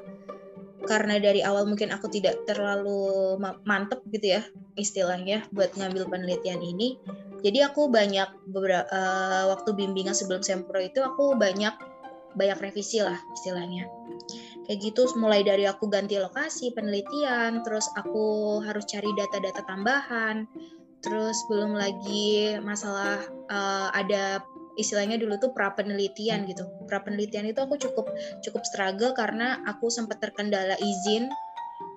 karena 0.88 1.22
dari 1.22 1.46
awal 1.46 1.70
mungkin 1.70 1.94
aku 1.94 2.10
tidak 2.10 2.42
terlalu 2.50 3.38
mantep 3.68 4.02
gitu 4.10 4.40
ya 4.40 4.42
istilahnya 4.74 5.46
buat 5.54 5.78
ngambil 5.78 6.10
penelitian 6.10 6.58
ini 6.58 6.98
jadi 7.42 7.74
aku 7.74 7.90
banyak 7.90 8.30
uh, 8.54 9.44
waktu 9.50 9.70
bimbingan 9.74 10.14
sebelum 10.14 10.46
sempro 10.46 10.78
itu 10.78 11.02
aku 11.02 11.34
banyak 11.38 11.74
banyak 12.38 12.58
revisi 12.62 13.04
lah 13.04 13.18
istilahnya. 13.36 13.90
Kayak 14.64 14.80
gitu 14.94 15.10
mulai 15.20 15.42
dari 15.44 15.66
aku 15.68 15.90
ganti 15.92 16.16
lokasi 16.22 16.72
penelitian 16.72 17.66
terus 17.66 17.90
aku 17.98 18.60
harus 18.64 18.86
cari 18.88 19.10
data-data 19.18 19.66
tambahan 19.66 20.48
terus 21.02 21.34
belum 21.50 21.74
lagi 21.74 22.62
masalah 22.62 23.26
uh, 23.50 23.90
ada 23.90 24.46
istilahnya 24.78 25.18
dulu 25.18 25.36
tuh 25.42 25.52
pra 25.52 25.74
penelitian 25.74 26.46
gitu. 26.46 26.64
Pra 26.86 27.02
penelitian 27.02 27.50
itu 27.50 27.60
aku 27.60 27.76
cukup 27.76 28.08
cukup 28.46 28.64
struggle 28.64 29.12
karena 29.18 29.60
aku 29.66 29.90
sempat 29.90 30.22
terkendala 30.22 30.78
izin 30.78 31.28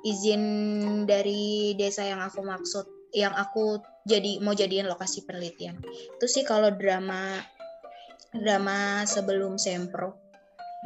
izin 0.04 0.42
dari 1.08 1.72
desa 1.76 2.04
yang 2.04 2.20
aku 2.20 2.44
maksud 2.44 2.93
yang 3.14 3.32
aku 3.32 3.78
jadi 4.04 4.42
mau 4.42 4.52
jadiin 4.52 4.90
lokasi 4.90 5.22
penelitian. 5.24 5.78
Itu 6.18 6.26
sih 6.26 6.42
kalau 6.42 6.74
drama 6.74 7.38
drama 8.34 9.06
sebelum 9.06 9.56
sempro. 9.56 10.18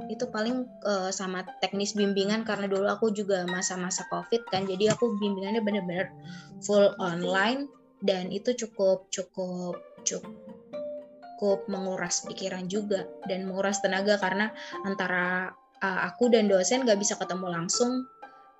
Itu 0.07 0.31
paling 0.31 0.63
uh, 0.87 1.11
sama 1.11 1.43
teknis 1.59 1.97
bimbingan 1.99 2.47
karena 2.47 2.71
dulu 2.71 2.87
aku 2.87 3.11
juga 3.11 3.43
masa-masa 3.51 4.07
covid 4.07 4.47
kan 4.47 4.63
jadi 4.63 4.95
aku 4.95 5.19
bimbingannya 5.19 5.59
bener-bener 5.59 6.15
full 6.63 6.95
online 7.03 7.67
dan 8.07 8.31
itu 8.31 8.55
cukup 8.55 9.11
cukup 9.11 9.75
cukup 10.07 11.67
menguras 11.67 12.23
pikiran 12.31 12.71
juga 12.71 13.11
dan 13.27 13.51
menguras 13.51 13.83
tenaga 13.83 14.23
karena 14.23 14.55
antara 14.87 15.51
uh, 15.83 16.01
aku 16.07 16.31
dan 16.31 16.47
dosen 16.47 16.87
gak 16.87 16.99
bisa 17.03 17.19
ketemu 17.19 17.51
langsung 17.51 18.07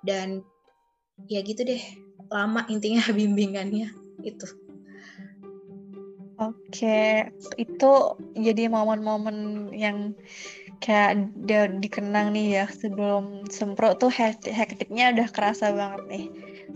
dan 0.03 0.43
ya 1.27 1.39
gitu 1.39 1.63
deh 1.63 2.08
lama 2.29 2.65
intinya 2.69 3.03
bimbingannya 3.17 3.89
itu 4.25 4.47
Oke, 6.39 7.27
itu 7.59 7.91
jadi 8.31 8.71
momen-momen 8.71 9.67
yang 9.75 10.15
kayak 10.79 11.35
udah 11.35 11.67
dikenang 11.83 12.31
nih 12.31 12.63
ya 12.63 12.65
sebelum 12.71 13.43
sempro 13.51 13.91
tuh 13.99 14.07
hektiknya 14.47 15.11
udah 15.19 15.27
kerasa 15.35 15.75
banget 15.75 16.01
nih. 16.07 16.25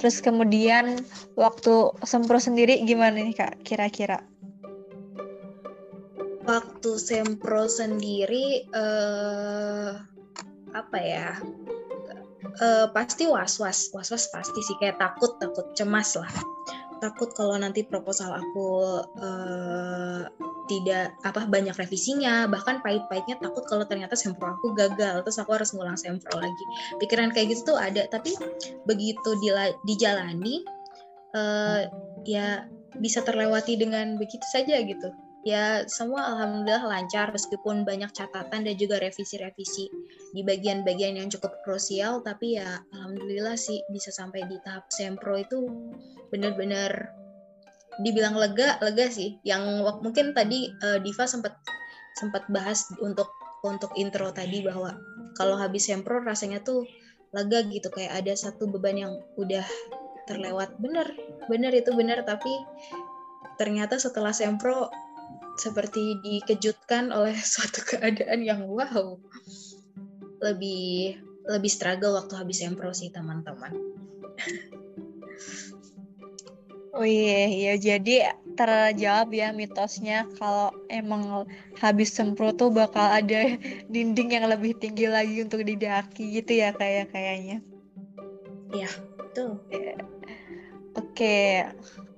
Terus 0.03 0.19
kemudian 0.19 0.99
waktu 1.39 1.95
sempro 2.03 2.43
sendiri 2.43 2.83
gimana 2.83 3.23
nih 3.23 3.39
kak 3.39 3.63
kira-kira? 3.63 4.19
Waktu 6.43 6.91
sempro 6.99 7.63
sendiri 7.71 8.67
eh, 8.67 9.91
apa 10.75 10.97
ya? 10.99 11.39
Eh, 12.43 12.87
pasti 12.91 13.23
was-was, 13.23 13.87
was-was 13.95 14.27
pasti 14.27 14.59
sih 14.59 14.75
kayak 14.75 14.99
takut, 14.99 15.39
takut, 15.39 15.71
cemas 15.71 16.19
lah. 16.19 16.31
Takut 16.99 17.31
kalau 17.35 17.55
nanti 17.55 17.83
proposal 17.87 18.35
aku 18.35 18.67
uh, 19.19 20.23
tidak 20.71 21.11
apa 21.27 21.43
banyak 21.51 21.75
revisinya 21.75 22.47
bahkan 22.47 22.79
pahit-pahitnya 22.79 23.43
takut 23.43 23.67
kalau 23.67 23.83
ternyata 23.83 24.15
sempro 24.15 24.55
aku 24.55 24.71
gagal 24.71 25.19
terus 25.27 25.35
aku 25.35 25.51
harus 25.55 25.75
ngulang 25.75 25.99
sempro 25.99 26.35
lagi. 26.39 26.63
Pikiran 27.03 27.35
kayak 27.35 27.51
gitu 27.55 27.75
tuh 27.75 27.77
ada 27.79 28.07
tapi 28.07 28.31
begitu 28.87 29.35
dijalani 29.83 30.63
uh, 31.35 31.83
ya 32.23 32.67
bisa 32.95 33.19
terlewati 33.19 33.75
dengan 33.75 34.15
begitu 34.15 34.45
saja 34.47 34.79
gitu 34.79 35.11
ya 35.43 35.83
semua 35.91 36.23
alhamdulillah 36.33 36.87
lancar 36.87 37.29
meskipun 37.35 37.83
banyak 37.83 38.09
catatan 38.15 38.63
dan 38.63 38.75
juga 38.79 38.99
revisi-revisi 39.03 39.91
di 40.31 40.41
bagian-bagian 40.41 41.19
yang 41.19 41.27
cukup 41.27 41.59
krusial. 41.67 42.23
Tapi 42.23 42.57
ya 42.57 42.79
alhamdulillah 42.95 43.59
sih 43.59 43.83
bisa 43.91 44.09
sampai 44.09 44.47
di 44.47 44.57
tahap 44.63 44.87
sempro 44.87 45.35
itu 45.35 45.67
benar-benar 46.31 47.11
dibilang 47.99 48.39
lega 48.39 48.79
lega 48.79 49.11
sih. 49.11 49.37
Yang 49.43 49.83
mungkin 49.99 50.31
tadi 50.31 50.71
uh, 50.79 50.97
Diva 51.03 51.27
sempat 51.27 51.59
sempat 52.15 52.47
bahas 52.47 52.87
untuk 53.03 53.27
untuk 53.63 53.91
intro 53.99 54.31
tadi 54.31 54.63
bahwa 54.63 54.95
kalau 55.35 55.59
habis 55.59 55.87
sempro 55.91 56.23
rasanya 56.23 56.63
tuh 56.63 56.87
lega 57.35 57.67
gitu. 57.67 57.91
Kayak 57.91 58.23
ada 58.23 58.33
satu 58.39 58.71
beban 58.71 58.95
yang 58.95 59.13
udah 59.35 59.67
terlewat. 60.23 60.79
Bener 60.79 61.11
bener 61.51 61.75
itu 61.75 61.91
bener 61.91 62.23
tapi 62.23 62.51
ternyata 63.59 63.99
setelah 64.01 64.33
sempro 64.33 64.89
seperti 65.57 66.19
dikejutkan 66.21 67.13
oleh 67.13 67.35
suatu 67.53 67.81
keadaan 67.85 68.41
yang 68.41 68.65
wow 68.65 69.17
lebih 70.43 71.17
lebih 71.47 71.71
struggle 71.71 72.15
waktu 72.15 72.33
habis 72.39 72.63
sempro 72.63 72.91
sih 72.95 73.11
teman-teman. 73.11 73.75
Oh 76.93 77.01
iya, 77.01 77.49
iya 77.49 77.73
jadi 77.75 78.37
terjawab 78.53 79.33
ya 79.33 79.49
mitosnya 79.49 80.29
kalau 80.37 80.69
emang 80.93 81.49
habis 81.81 82.13
sempro 82.13 82.53
tuh 82.53 82.69
bakal 82.69 83.09
ada 83.09 83.57
dinding 83.93 84.29
yang 84.37 84.45
lebih 84.45 84.77
tinggi 84.77 85.09
lagi 85.09 85.41
untuk 85.41 85.65
didaki 85.65 86.37
gitu 86.37 86.61
ya 86.61 86.69
kayak 86.71 87.09
kayaknya. 87.09 87.65
Iya, 88.71 88.89
tuh. 89.33 89.57
Oke, 90.93 91.65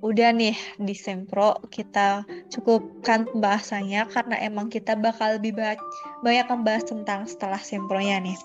udah 0.04 0.36
nih 0.36 0.56
di 0.76 0.92
Sempro 0.92 1.56
kita 1.72 2.28
cukupkan 2.52 3.24
pembahasannya 3.32 4.04
karena 4.12 4.36
emang 4.44 4.68
kita 4.68 5.00
bakal 5.00 5.40
lebih 5.40 5.56
banyak, 5.56 5.80
banyak 6.20 6.48
membahas 6.52 6.84
tentang 6.84 7.24
setelah 7.24 7.60
Sempronya 7.64 8.20
nih. 8.20 8.36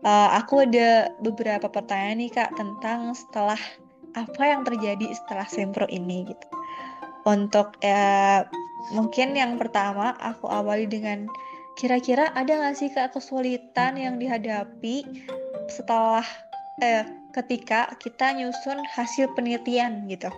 Uh, 0.00 0.32
aku 0.38 0.64
ada 0.64 1.12
beberapa 1.20 1.66
pertanyaan 1.68 2.24
nih 2.24 2.32
kak 2.32 2.56
tentang 2.56 3.12
setelah 3.12 3.58
apa 4.14 4.42
yang 4.46 4.62
terjadi 4.62 5.10
setelah 5.12 5.44
Sempro 5.50 5.84
ini 5.90 6.30
gitu. 6.30 6.46
Untuk 7.26 7.74
uh, 7.82 8.46
mungkin 8.94 9.34
yang 9.34 9.58
pertama 9.58 10.14
aku 10.22 10.46
awali 10.46 10.86
dengan 10.86 11.26
kira-kira 11.74 12.30
ada 12.38 12.54
nggak 12.54 12.76
sih 12.78 12.88
kak 12.94 13.12
kesulitan 13.12 13.98
yang 13.98 14.16
dihadapi 14.16 15.04
setelah 15.66 16.24
eh, 16.80 17.19
ketika 17.30 17.90
kita 17.98 18.34
nyusun 18.34 18.82
hasil 18.94 19.30
penelitian 19.34 20.06
gitu? 20.10 20.30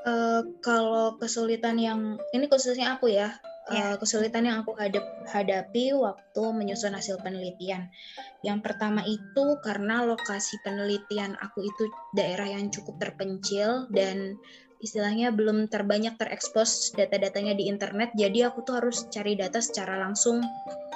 Uh, 0.00 0.42
kalau 0.64 1.20
kesulitan 1.20 1.76
yang 1.76 2.16
ini 2.32 2.48
khususnya 2.48 2.96
aku 2.96 3.12
ya, 3.12 3.36
yeah. 3.68 3.94
uh, 3.94 3.96
kesulitan 4.00 4.48
yang 4.48 4.64
aku 4.64 4.72
hadap, 4.80 5.04
hadapi 5.28 5.92
waktu 5.92 6.42
menyusun 6.56 6.96
hasil 6.96 7.20
penelitian. 7.20 7.92
Yang 8.40 8.64
pertama 8.64 9.04
itu 9.04 9.60
karena 9.60 10.00
lokasi 10.08 10.56
penelitian 10.64 11.36
aku 11.44 11.68
itu 11.68 11.84
daerah 12.16 12.48
yang 12.48 12.72
cukup 12.72 12.96
terpencil 12.96 13.92
dan 13.92 14.40
istilahnya 14.80 15.28
belum 15.36 15.68
terbanyak 15.68 16.16
terekspos 16.16 16.96
data-datanya 16.96 17.52
di 17.52 17.68
internet. 17.68 18.16
Jadi 18.16 18.40
aku 18.48 18.64
tuh 18.64 18.80
harus 18.80 19.04
cari 19.12 19.36
data 19.36 19.60
secara 19.60 20.00
langsung 20.00 20.40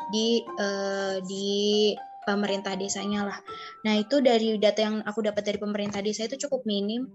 di 0.08 0.40
uh, 0.56 1.20
di 1.28 1.92
pemerintah 2.24 2.74
desanya 2.74 3.28
lah. 3.28 3.38
Nah 3.84 4.00
itu 4.00 4.20
dari 4.24 4.56
data 4.56 4.80
yang 4.82 4.96
aku 5.04 5.24
dapat 5.24 5.44
dari 5.44 5.58
pemerintah 5.60 6.00
desa 6.00 6.26
itu 6.26 6.48
cukup 6.48 6.64
minim. 6.64 7.08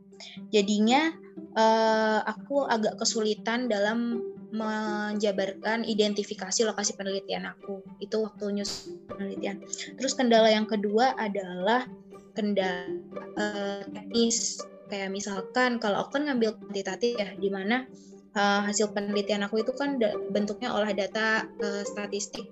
Jadinya 0.53 1.11
uh, 1.57 2.21
aku 2.23 2.65
agak 2.65 2.97
kesulitan 3.01 3.67
dalam 3.67 4.21
menjabarkan 4.49 5.85
identifikasi 5.85 6.65
lokasi 6.65 6.97
penelitian 6.97 7.45
aku. 7.49 7.85
Itu 8.01 8.25
waktu 8.25 8.61
nyus 8.61 8.89
penelitian. 9.09 9.61
Terus 9.97 10.13
kendala 10.17 10.49
yang 10.49 10.65
kedua 10.65 11.13
adalah 11.17 11.85
kendala 12.33 12.89
uh, 13.37 13.81
teknis. 13.89 14.61
Kayak 14.89 15.13
misalkan 15.13 15.77
kalau 15.77 16.01
aku 16.01 16.17
kan 16.17 16.33
ngambil 16.33 16.57
kuantitatif 16.57 17.13
ya, 17.13 17.29
di 17.37 17.49
mana 17.53 17.85
uh, 18.33 18.65
hasil 18.65 18.89
penelitian 18.89 19.45
aku 19.45 19.61
itu 19.61 19.69
kan 19.77 20.01
bentuknya 20.33 20.73
olah 20.73 20.89
data 20.89 21.45
uh, 21.61 21.83
statistik. 21.85 22.49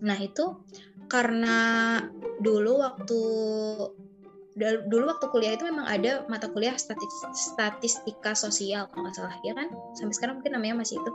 Nah 0.00 0.16
itu 0.16 0.56
karena 1.10 1.58
dulu 2.40 2.80
waktu 2.80 3.20
dulu 4.60 5.04
waktu 5.08 5.26
kuliah 5.30 5.54
itu 5.54 5.64
memang 5.64 5.86
ada 5.86 6.26
mata 6.26 6.50
kuliah 6.50 6.74
statistika 7.32 8.34
sosial 8.34 8.90
kalau 8.90 9.08
nggak 9.08 9.16
salah 9.16 9.36
ya 9.46 9.52
kan? 9.54 9.68
Sampai 9.94 10.14
sekarang 10.14 10.34
mungkin 10.42 10.52
namanya 10.58 10.82
masih 10.82 10.98
itu. 10.98 11.10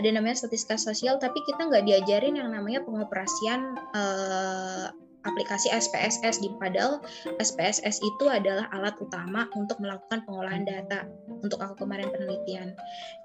Ada 0.00 0.08
namanya 0.16 0.36
statistika 0.40 0.76
sosial 0.80 1.20
tapi 1.20 1.38
kita 1.44 1.70
nggak 1.70 1.84
diajarin 1.86 2.40
yang 2.40 2.50
namanya 2.50 2.80
pengoperasian 2.82 3.76
eh, 3.94 4.86
aplikasi 5.28 5.68
SPSS 5.68 6.40
di 6.40 6.48
padahal 6.56 7.04
SPSS 7.38 8.00
itu 8.00 8.24
adalah 8.26 8.66
alat 8.72 8.96
utama 8.96 9.44
untuk 9.52 9.76
melakukan 9.84 10.24
pengolahan 10.24 10.64
data 10.64 11.04
untuk 11.28 11.60
aku 11.60 11.84
kemarin 11.84 12.08
penelitian. 12.08 12.72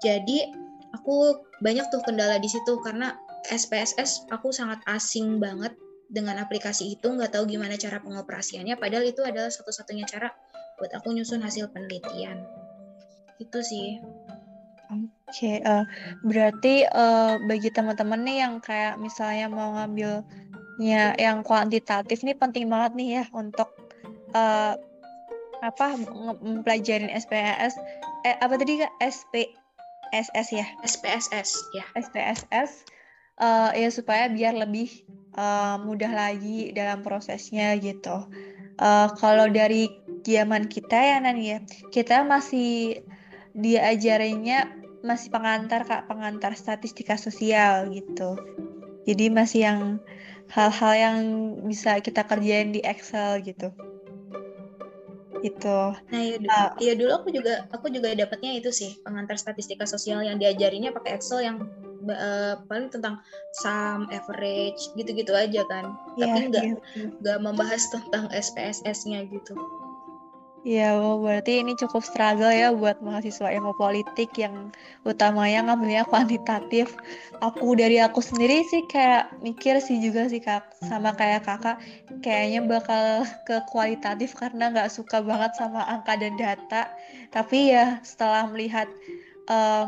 Jadi 0.04 0.52
aku 0.92 1.40
banyak 1.64 1.88
tuh 1.88 2.04
kendala 2.04 2.36
di 2.36 2.48
situ 2.48 2.76
karena 2.84 3.16
SPSS 3.48 4.28
aku 4.28 4.52
sangat 4.52 4.82
asing 4.90 5.40
banget 5.40 5.72
dengan 6.06 6.38
aplikasi 6.38 6.94
itu 6.94 7.06
nggak 7.10 7.34
tahu 7.34 7.50
gimana 7.50 7.74
cara 7.74 7.98
pengoperasiannya 7.98 8.78
padahal 8.78 9.04
itu 9.06 9.26
adalah 9.26 9.50
satu-satunya 9.50 10.06
cara 10.06 10.30
buat 10.78 10.92
aku 10.92 11.12
nyusun 11.12 11.42
hasil 11.42 11.72
penelitian. 11.72 12.44
Itu 13.40 13.60
sih. 13.64 14.00
Oke 14.86 15.10
okay, 15.26 15.56
uh, 15.66 15.82
eh, 15.82 15.84
berarti 16.22 16.74
uh, 16.86 17.42
bagi 17.42 17.74
teman-teman 17.74 18.22
nih 18.22 18.36
yang 18.46 18.54
kayak 18.62 19.02
misalnya 19.02 19.50
mau 19.50 19.74
ngambilnya 19.74 21.18
yang 21.18 21.42
kuantitatif 21.42 22.22
nih 22.22 22.38
penting 22.38 22.70
banget 22.70 22.92
nih 22.94 23.08
ya 23.18 23.24
untuk 23.34 23.74
uh, 24.30 24.78
apa 25.66 25.86
mempelajarin 26.38 27.10
SPSS 27.10 27.74
eh, 28.22 28.38
apa 28.38 28.54
tadi 28.54 28.78
kak? 28.78 28.92
SPSS 29.02 30.48
ya? 30.54 30.66
SPSS 30.86 31.50
ya. 31.74 31.84
SPSS 31.98 32.95
uh, 33.40 33.70
ya 33.72 33.88
supaya 33.92 34.28
biar 34.28 34.56
lebih 34.56 35.04
uh, 35.36 35.80
mudah 35.80 36.10
lagi 36.10 36.72
dalam 36.72 37.04
prosesnya 37.04 37.76
gitu. 37.80 38.26
Uh, 38.76 39.08
kalau 39.16 39.48
dari 39.48 39.88
zaman 40.24 40.68
kita 40.68 40.96
ya 40.96 41.16
Nan 41.22 41.40
ya, 41.40 41.64
kita 41.92 42.24
masih 42.26 43.00
diajarinnya 43.56 44.68
masih 45.00 45.32
pengantar 45.32 45.86
kak 45.86 46.10
pengantar 46.10 46.52
statistika 46.58 47.16
sosial 47.16 47.88
gitu. 47.94 48.36
Jadi 49.06 49.30
masih 49.30 49.60
yang 49.64 49.80
hal-hal 50.50 50.94
yang 50.94 51.18
bisa 51.64 51.98
kita 52.02 52.26
kerjain 52.26 52.74
di 52.74 52.82
Excel 52.82 53.40
gitu. 53.46 53.70
gitu. 55.44 55.94
Nah, 56.10 56.20
iya 56.26 56.36
dulu, 56.40 56.50
uh, 56.50 56.70
iya 56.80 56.92
dulu 56.96 57.10
aku 57.12 57.28
juga 57.30 57.54
aku 57.70 57.86
juga 57.92 58.10
dapatnya 58.18 58.56
itu 58.58 58.72
sih 58.72 58.98
pengantar 59.04 59.38
statistika 59.38 59.86
sosial 59.86 60.24
yang 60.24 60.42
diajarinya 60.42 60.90
pakai 60.90 61.20
Excel 61.20 61.44
yang 61.44 61.56
uh, 62.08 62.54
paling 62.70 62.88
tentang 62.88 63.18
sum 63.54 64.06
average 64.10 64.94
gitu-gitu 64.94 65.32
aja 65.34 65.62
kan. 65.66 65.94
Yeah, 66.14 66.30
Tapi 66.30 66.40
nggak 66.50 66.64
yeah. 66.64 67.08
nggak 67.22 67.38
membahas 67.42 67.82
tentang 67.90 68.30
SPSS-nya 68.30 69.26
gitu. 69.28 69.54
Iya, 70.66 70.98
berarti 70.98 71.62
ini 71.62 71.78
cukup 71.78 72.02
struggle 72.02 72.50
ya 72.50 72.74
buat 72.74 72.98
mahasiswa 72.98 73.54
ilmu 73.54 73.78
politik 73.78 74.34
yang 74.34 74.74
utamanya 75.06 75.62
ngambilnya 75.70 76.02
kuantitatif. 76.10 76.90
Aku 77.38 77.78
dari 77.78 78.02
aku 78.02 78.18
sendiri 78.18 78.66
sih 78.66 78.82
kayak 78.90 79.30
mikir 79.46 79.78
sih 79.78 80.02
juga 80.02 80.26
sih 80.26 80.42
kak, 80.42 80.74
sama 80.82 81.14
kayak 81.14 81.46
kakak, 81.46 81.78
kayaknya 82.18 82.66
bakal 82.66 83.22
ke 83.46 83.62
kualitatif 83.70 84.34
karena 84.34 84.74
nggak 84.74 84.90
suka 84.90 85.22
banget 85.22 85.54
sama 85.54 85.86
angka 85.86 86.18
dan 86.18 86.34
data. 86.34 86.90
Tapi 87.30 87.70
ya 87.70 88.02
setelah 88.02 88.50
melihat 88.50 88.90
uh, 89.46 89.86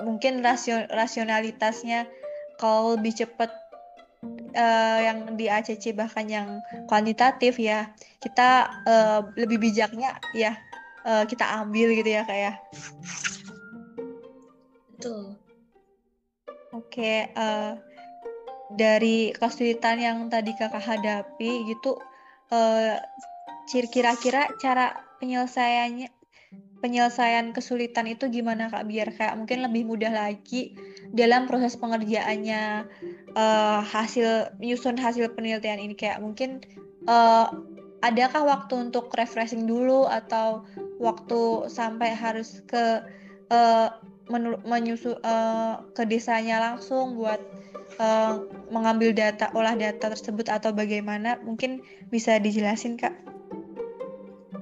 mungkin 0.00 0.44
rasio 0.44 0.84
rasionalitasnya 0.92 2.04
kalau 2.60 2.96
lebih 2.96 3.24
cepat 3.24 3.52
uh, 4.56 4.98
yang 5.00 5.36
di 5.36 5.48
ACC 5.48 5.96
bahkan 5.96 6.28
yang 6.28 6.60
kuantitatif 6.88 7.56
ya 7.60 7.92
kita 8.20 8.68
uh, 8.88 9.20
lebih 9.36 9.60
bijaknya 9.60 10.16
ya 10.32 10.56
uh, 11.06 11.24
kita 11.24 11.46
ambil 11.62 11.94
gitu 11.94 12.10
ya 12.10 12.22
kayak. 12.26 12.58
Ya. 12.58 12.62
Betul. 14.96 15.38
Oke, 16.74 17.00
okay, 17.00 17.16
uh, 17.38 17.78
dari 18.74 19.32
kesulitan 19.32 19.96
yang 19.96 20.18
tadi 20.28 20.52
kakak 20.52 20.82
hadapi 20.82 21.72
gitu, 21.72 21.96
uh, 22.52 23.00
kira-kira 23.70 24.50
cara 24.60 24.92
penyelesaiannya 25.22 26.15
penyelesaian 26.80 27.50
kesulitan 27.56 28.06
itu 28.10 28.28
gimana 28.28 28.68
kak? 28.68 28.84
Biar 28.86 29.12
kayak 29.12 29.34
mungkin 29.38 29.64
lebih 29.64 29.88
mudah 29.88 30.12
lagi 30.12 30.76
dalam 31.12 31.48
proses 31.48 31.74
pengerjaannya 31.78 32.86
uh, 33.36 33.80
hasil 33.82 34.56
menyusun 34.60 35.00
hasil 35.00 35.32
penelitian 35.32 35.80
ini. 35.80 35.94
Kayak 35.96 36.20
mungkin 36.20 36.64
uh, 37.08 37.48
adakah 38.04 38.44
waktu 38.44 38.90
untuk 38.90 39.12
refreshing 39.14 39.64
dulu 39.64 40.06
atau 40.06 40.64
waktu 41.00 41.68
sampai 41.68 42.12
harus 42.12 42.64
ke 42.68 43.04
uh, 43.52 43.88
menyusu 44.66 45.14
uh, 45.22 45.86
ke 45.94 46.02
desanya 46.02 46.58
langsung 46.58 47.14
buat 47.14 47.38
uh, 48.02 48.42
mengambil 48.74 49.14
data 49.14 49.54
olah 49.54 49.78
data 49.78 50.10
tersebut 50.10 50.50
atau 50.50 50.74
bagaimana? 50.74 51.38
Mungkin 51.42 51.82
bisa 52.10 52.36
dijelasin 52.42 52.98
kak? 52.98 53.35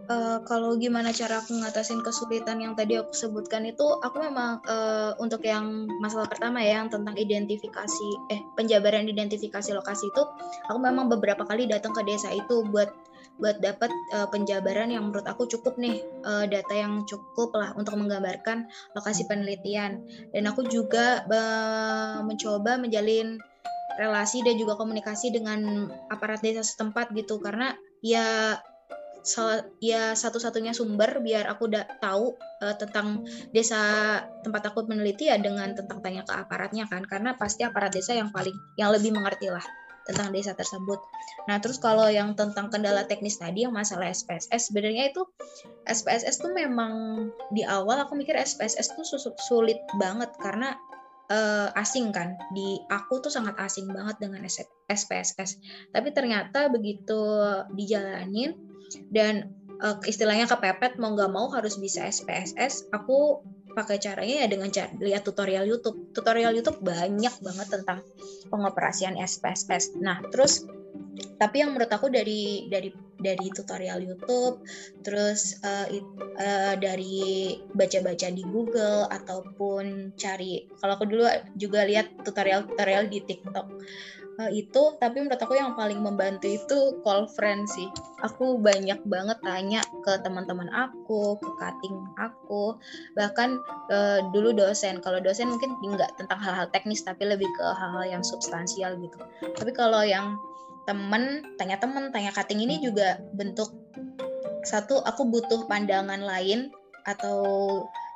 Uh, 0.08 0.38
kalau 0.44 0.76
gimana 0.76 1.10
cara 1.10 1.40
aku 1.40 1.56
ngatasin 1.60 2.00
kesulitan 2.04 2.60
yang 2.60 2.72
tadi 2.76 2.98
aku 3.00 3.12
sebutkan 3.12 3.64
itu 3.64 3.84
aku 4.00 4.20
memang 4.20 4.60
uh, 4.66 5.16
untuk 5.20 5.44
yang 5.44 5.88
masalah 6.00 6.28
pertama 6.28 6.60
ya 6.60 6.82
yang 6.82 6.90
tentang 6.92 7.16
identifikasi 7.16 8.08
eh 8.32 8.40
penjabaran 8.56 9.08
identifikasi 9.08 9.70
lokasi 9.72 10.08
itu 10.08 10.22
aku 10.68 10.78
memang 10.80 11.08
beberapa 11.08 11.44
kali 11.44 11.68
datang 11.68 11.92
ke 11.96 12.02
desa 12.04 12.32
itu 12.32 12.64
buat 12.68 12.90
buat 13.34 13.58
dapat 13.58 13.90
uh, 14.14 14.30
penjabaran 14.30 14.94
yang 14.94 15.10
menurut 15.10 15.26
aku 15.26 15.50
cukup 15.50 15.74
nih 15.74 16.06
uh, 16.22 16.46
data 16.46 16.70
yang 16.70 17.02
cukup 17.02 17.50
lah 17.58 17.74
untuk 17.74 17.98
menggambarkan 17.98 18.70
lokasi 18.94 19.26
penelitian. 19.26 20.06
Dan 20.30 20.46
aku 20.46 20.62
juga 20.70 21.26
uh, 21.26 22.22
mencoba 22.22 22.78
menjalin 22.78 23.42
relasi 23.98 24.42
dan 24.46 24.54
juga 24.54 24.78
komunikasi 24.78 25.34
dengan 25.34 25.90
aparat 26.10 26.46
desa 26.46 26.62
setempat 26.62 27.10
gitu 27.14 27.42
karena 27.42 27.74
ya 28.02 28.58
ya 29.80 30.12
satu-satunya 30.12 30.76
sumber 30.76 31.24
biar 31.24 31.48
aku 31.48 31.72
udah 31.72 31.84
tahu 31.98 32.36
uh, 32.60 32.76
tentang 32.76 33.24
desa 33.56 34.20
tempat 34.44 34.68
aku 34.68 34.84
meneliti 34.84 35.32
ya 35.32 35.40
dengan 35.40 35.72
tentang 35.72 36.04
tanya 36.04 36.28
ke 36.28 36.32
aparatnya 36.36 36.84
kan 36.84 37.08
karena 37.08 37.32
pasti 37.32 37.64
aparat 37.64 37.96
desa 37.96 38.12
yang 38.12 38.28
paling 38.28 38.54
yang 38.76 38.92
lebih 38.92 39.16
mengerti 39.16 39.48
lah 39.48 39.64
tentang 40.04 40.36
desa 40.36 40.52
tersebut. 40.52 41.00
Nah, 41.48 41.56
terus 41.64 41.80
kalau 41.80 42.12
yang 42.12 42.36
tentang 42.36 42.68
kendala 42.68 43.08
teknis 43.08 43.40
tadi 43.40 43.64
yang 43.64 43.72
masalah 43.72 44.12
SPSS 44.12 44.68
sebenarnya 44.68 45.08
itu 45.08 45.24
SPSS 45.88 46.44
tuh 46.44 46.52
memang 46.52 46.92
di 47.48 47.64
awal 47.64 48.04
aku 48.04 48.12
mikir 48.12 48.36
SPSS 48.36 48.92
tuh 48.92 49.08
sulit 49.40 49.80
banget 49.96 50.28
karena 50.36 50.76
uh, 51.32 51.72
asing 51.80 52.12
kan 52.12 52.36
di 52.52 52.80
aku 52.92 53.24
tuh 53.24 53.32
sangat 53.32 53.56
asing 53.60 53.88
banget 53.88 54.20
dengan 54.20 54.44
SPSS 54.92 55.56
tapi 55.88 56.12
ternyata 56.12 56.68
begitu 56.68 57.16
dijalanin 57.72 58.73
dan 59.10 59.54
uh, 59.82 59.98
istilahnya 60.04 60.46
kepepet 60.46 60.96
mau 61.00 61.14
nggak 61.14 61.32
mau 61.32 61.50
harus 61.50 61.78
bisa 61.80 62.06
SPSS 62.06 62.90
aku 62.94 63.42
pakai 63.74 63.98
caranya 63.98 64.46
ya 64.46 64.48
dengan 64.48 64.70
cara 64.70 64.90
lihat 65.02 65.26
tutorial 65.26 65.66
YouTube. 65.66 66.14
Tutorial 66.14 66.54
YouTube 66.54 66.78
banyak 66.78 67.34
banget 67.42 67.68
tentang 67.68 68.06
pengoperasian 68.48 69.18
SPSS 69.18 69.98
nah 69.98 70.22
terus 70.30 70.64
tapi 71.38 71.62
yang 71.62 71.74
menurut 71.74 71.90
aku 71.90 72.10
dari 72.10 72.70
dari 72.70 72.90
dari 73.18 73.46
tutorial 73.50 74.02
YouTube 74.02 74.62
terus 75.06 75.58
uh, 75.62 75.86
it, 75.90 76.06
uh, 76.38 76.74
dari 76.78 77.54
baca-baca 77.74 78.28
di 78.30 78.42
Google 78.46 79.06
ataupun 79.10 80.14
cari 80.18 80.66
kalau 80.78 80.98
aku 80.98 81.06
dulu 81.06 81.26
juga 81.54 81.86
lihat 81.86 82.10
tutorial-tutorial 82.26 83.10
di 83.10 83.22
TikTok 83.22 83.66
uh, 84.40 84.50
itu 84.50 84.96
tapi 84.98 85.22
menurut 85.22 85.40
aku 85.40 85.54
yang 85.54 85.74
paling 85.78 86.00
membantu 86.02 86.50
itu 86.50 86.78
call 87.02 87.26
friend 87.30 87.66
sih. 87.70 87.88
Aku 88.24 88.56
banyak 88.58 89.04
banget 89.04 89.38
tanya 89.44 89.80
ke 90.02 90.16
teman-teman 90.24 90.68
aku 90.72 91.36
ke 91.38 91.50
cutting 91.60 91.96
aku. 92.18 92.78
Bahkan 93.14 93.50
uh, 93.92 94.18
dulu 94.32 94.56
dosen 94.56 94.98
kalau 95.04 95.20
dosen 95.20 95.52
mungkin 95.52 95.76
nggak 95.78 96.18
tentang 96.18 96.40
hal-hal 96.40 96.66
teknis 96.72 97.04
tapi 97.04 97.28
lebih 97.28 97.48
ke 97.54 97.66
hal-hal 97.76 98.18
yang 98.18 98.22
substansial 98.24 98.96
gitu. 98.98 99.18
Tapi 99.54 99.70
kalau 99.76 100.02
yang 100.02 100.34
temen 100.84 101.40
tanya 101.56 101.80
temen 101.80 102.12
tanya 102.12 102.32
cutting 102.32 102.60
ini 102.60 102.80
juga 102.80 103.16
bentuk 103.32 103.72
satu 104.64 105.00
aku 105.04 105.28
butuh 105.28 105.68
pandangan 105.68 106.24
lain 106.24 106.72
atau 107.04 107.44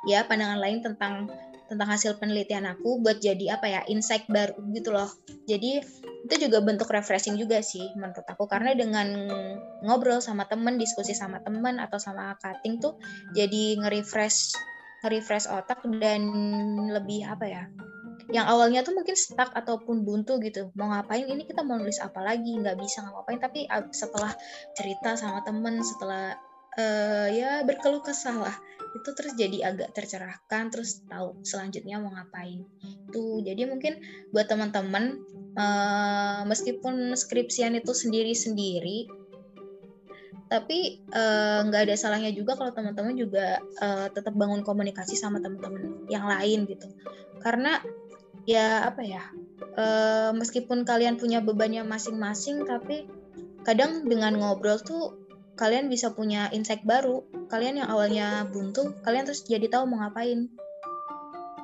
ya 0.09 0.25
pandangan 0.25 0.57
lain 0.57 0.81
tentang 0.81 1.29
tentang 1.69 1.87
hasil 1.93 2.17
penelitian 2.17 2.65
aku 2.65 2.99
buat 2.99 3.21
jadi 3.21 3.55
apa 3.55 3.69
ya 3.69 3.81
insight 3.85 4.25
baru 4.25 4.57
gitu 4.73 4.89
loh. 4.89 5.07
Jadi 5.45 5.79
itu 6.25 6.35
juga 6.35 6.59
bentuk 6.65 6.89
refreshing 6.89 7.37
juga 7.37 7.61
sih 7.61 7.93
menurut 7.93 8.25
aku. 8.25 8.49
Karena 8.49 8.73
dengan 8.73 9.07
ngobrol 9.85 10.19
sama 10.19 10.49
temen 10.49 10.81
diskusi 10.81 11.13
sama 11.13 11.39
temen 11.45 11.77
atau 11.77 12.01
sama 12.01 12.35
cutting 12.41 12.81
tuh 12.81 12.97
jadi 13.37 13.79
nge-refresh 13.79 14.57
nge-refresh 15.05 15.47
otak 15.47 15.79
dan 16.01 16.25
lebih 16.91 17.23
apa 17.23 17.45
ya 17.47 17.63
yang 18.29 18.45
awalnya 18.45 18.85
tuh 18.85 18.93
mungkin 18.93 19.17
stuck 19.17 19.49
ataupun 19.57 20.05
buntu 20.05 20.37
gitu. 20.37 20.69
Mau 20.77 20.93
ngapain 20.93 21.25
ini 21.25 21.49
kita 21.49 21.65
mau 21.65 21.81
nulis 21.81 21.97
apa 21.97 22.21
lagi? 22.21 22.53
Nggak 22.61 22.77
bisa 22.77 23.01
ngapain. 23.01 23.41
Tapi 23.41 23.65
setelah 23.89 24.29
cerita 24.77 25.17
sama 25.17 25.41
temen 25.41 25.81
setelah 25.81 26.37
uh, 26.77 27.27
ya 27.33 27.65
berkeluh 27.65 28.05
kesah 28.05 28.37
lah 28.37 28.55
itu 28.95 29.09
terus 29.13 29.33
jadi 29.37 29.73
agak 29.73 29.93
tercerahkan 29.93 30.73
terus 30.73 31.05
tahu 31.05 31.37
selanjutnya 31.45 32.01
mau 32.01 32.13
ngapain. 32.13 32.65
Tuh 33.13 33.41
jadi 33.45 33.69
mungkin 33.69 34.01
buat 34.33 34.49
teman-teman 34.49 35.21
uh, 35.57 36.41
meskipun 36.49 37.13
skripsian 37.13 37.77
itu 37.77 37.91
sendiri-sendiri 37.93 39.09
tapi 40.49 40.97
eh, 41.13 41.59
nggak 41.61 41.77
uh, 41.77 41.85
ada 41.85 41.93
salahnya 41.93 42.33
juga 42.33 42.57
kalau 42.57 42.73
teman-teman 42.73 43.13
juga 43.13 43.61
uh, 43.85 44.09
tetap 44.09 44.33
bangun 44.33 44.65
komunikasi 44.65 45.13
sama 45.13 45.37
teman-teman 45.37 46.09
yang 46.09 46.25
lain 46.25 46.65
gitu. 46.65 46.89
Karena 47.37 47.77
ya 48.49 48.89
apa 48.89 49.05
ya 49.05 49.21
uh, 49.77 50.33
meskipun 50.33 50.89
kalian 50.89 51.21
punya 51.21 51.37
bebannya 51.45 51.85
masing-masing 51.85 52.65
tapi 52.65 53.05
kadang 53.61 54.09
dengan 54.09 54.41
ngobrol 54.41 54.81
tuh 54.81 55.18
kalian 55.59 55.91
bisa 55.91 56.15
punya 56.15 56.47
insight 56.55 56.87
baru 56.87 57.27
kalian 57.51 57.83
yang 57.83 57.89
awalnya 57.91 58.47
buntu 58.47 58.95
kalian 59.03 59.27
terus 59.27 59.43
jadi 59.43 59.67
tahu 59.67 59.91
mau 59.91 60.07
ngapain. 60.07 60.47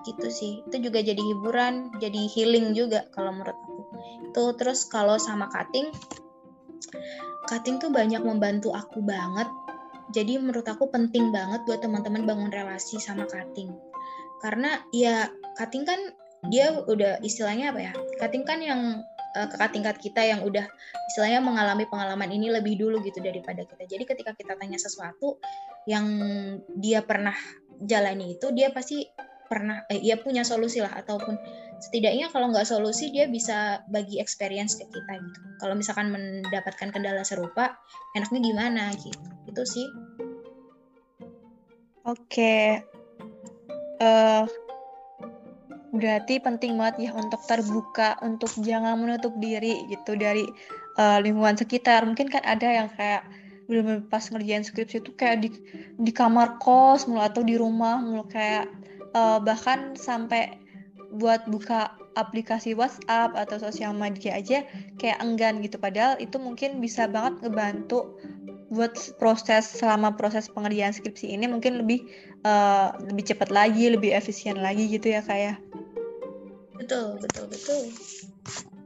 Gitu 0.03 0.27
sih. 0.27 0.60
Itu 0.67 0.84
juga 0.84 0.99
jadi 0.99 1.17
hiburan 1.17 1.95
jadi 2.03 2.27
healing 2.27 2.75
juga 2.75 3.08
kalau 3.15 3.31
menurut 3.31 3.55
aku. 3.55 3.79
Itu 4.36 4.43
terus 4.60 4.84
kalau 4.91 5.15
sama 5.15 5.47
cutting 5.47 5.95
cutting 7.47 7.77
tuh 7.77 7.93
banyak 7.93 8.19
membantu 8.19 8.75
aku 8.75 8.99
banget. 8.99 9.47
Jadi 10.13 10.38
menurut 10.38 10.65
aku 10.67 10.91
penting 10.91 11.34
banget 11.34 11.65
buat 11.65 11.81
teman-teman 11.81 12.27
bangun 12.27 12.51
relasi 12.53 13.01
sama 13.01 13.25
cutting. 13.25 13.73
Karena 14.43 14.77
ya 14.93 15.31
cutting 15.58 15.88
kan 15.88 15.97
dia 16.51 16.73
udah 16.86 17.21
istilahnya 17.25 17.73
apa 17.73 17.79
ya? 17.89 17.93
Cutting 18.21 18.43
kan 18.45 18.60
yang 18.62 19.01
uh, 19.36 19.48
kakak 19.52 19.76
tingkat 19.76 19.95
kita 20.00 20.21
yang 20.24 20.41
udah 20.41 20.65
istilahnya 21.12 21.43
mengalami 21.43 21.86
pengalaman 21.86 22.32
ini 22.32 22.50
lebih 22.50 22.80
dulu 22.80 23.04
gitu 23.04 23.19
daripada 23.19 23.67
kita. 23.67 23.84
Jadi 23.86 24.04
ketika 24.08 24.32
kita 24.34 24.56
tanya 24.56 24.80
sesuatu 24.80 25.38
yang 25.86 26.08
dia 26.80 27.04
pernah 27.04 27.36
jalani 27.84 28.39
itu 28.39 28.56
dia 28.56 28.71
pasti 28.71 29.04
pernah 29.45 29.86
eh, 29.93 30.02
punya 30.17 30.41
solusi 30.41 30.82
lah 30.82 30.89
ataupun 30.89 31.38
setidaknya 31.78 32.34
kalau 32.34 32.50
nggak 32.50 32.65
solusi 32.65 33.13
dia 33.13 33.30
bisa 33.30 33.86
bagi 33.91 34.17
experience 34.17 34.80
ke 34.80 34.89
kita 34.89 35.13
gitu. 35.21 35.39
Kalau 35.62 35.76
misalkan 35.78 36.10
mendapatkan 36.10 36.89
kendala 36.89 37.21
serupa, 37.21 37.78
enaknya 38.17 38.39
gimana 38.41 38.84
gitu. 38.98 39.21
Itu 39.45 39.63
sih 39.67 39.86
Oke. 42.06 42.86
Uh, 43.98 44.45
berarti 45.97 46.39
penting 46.43 46.75
banget 46.79 47.10
ya 47.10 47.12
untuk 47.15 47.41
terbuka, 47.47 48.19
untuk 48.23 48.51
jangan 48.62 48.99
menutup 48.99 49.34
diri 49.39 49.88
gitu 49.89 50.15
dari 50.15 50.45
uh, 50.99 51.19
lingkungan 51.19 51.55
sekitar. 51.60 52.03
Mungkin 52.03 52.31
kan 52.31 52.43
ada 52.43 52.67
yang 52.67 52.89
kayak 52.93 53.23
belum 53.65 54.05
pas 54.10 54.21
ngerjain 54.29 54.62
skripsi 54.62 55.01
itu 55.01 55.12
kayak 55.17 55.41
di 55.41 55.49
di 55.97 56.12
kamar 56.13 56.62
kos 56.62 57.10
mulu 57.10 57.21
atau 57.21 57.41
di 57.41 57.58
rumah 57.58 57.97
mulu 57.97 58.29
kayak 58.29 58.69
uh, 59.17 59.41
bahkan 59.41 59.97
sampai 59.97 60.62
buat 61.10 61.49
buka 61.49 61.97
aplikasi 62.13 62.77
WhatsApp 62.77 63.34
atau 63.34 63.58
sosial 63.60 63.91
media 63.97 64.38
aja 64.38 64.63
kayak 65.01 65.17
enggan 65.19 65.60
gitu 65.65 65.81
padahal 65.81 66.15
itu 66.21 66.38
mungkin 66.38 66.77
bisa 66.79 67.10
banget 67.10 67.41
ngebantu 67.43 68.15
buat 68.69 68.97
proses 69.21 69.65
selama 69.65 70.17
proses 70.17 70.49
pengerjaan 70.49 70.93
skripsi 70.93 71.38
ini 71.38 71.45
mungkin 71.45 71.86
lebih 71.86 72.05
uh, 72.43 72.93
lebih 73.10 73.34
cepat 73.34 73.49
lagi 73.53 73.93
lebih 73.93 74.13
efisien 74.13 74.58
lagi 74.58 74.89
gitu 74.89 75.13
ya 75.13 75.21
kayak 75.21 75.58
ya? 75.62 75.85
Betul 76.86 77.17
betul 77.17 77.45
betul. 77.50 77.82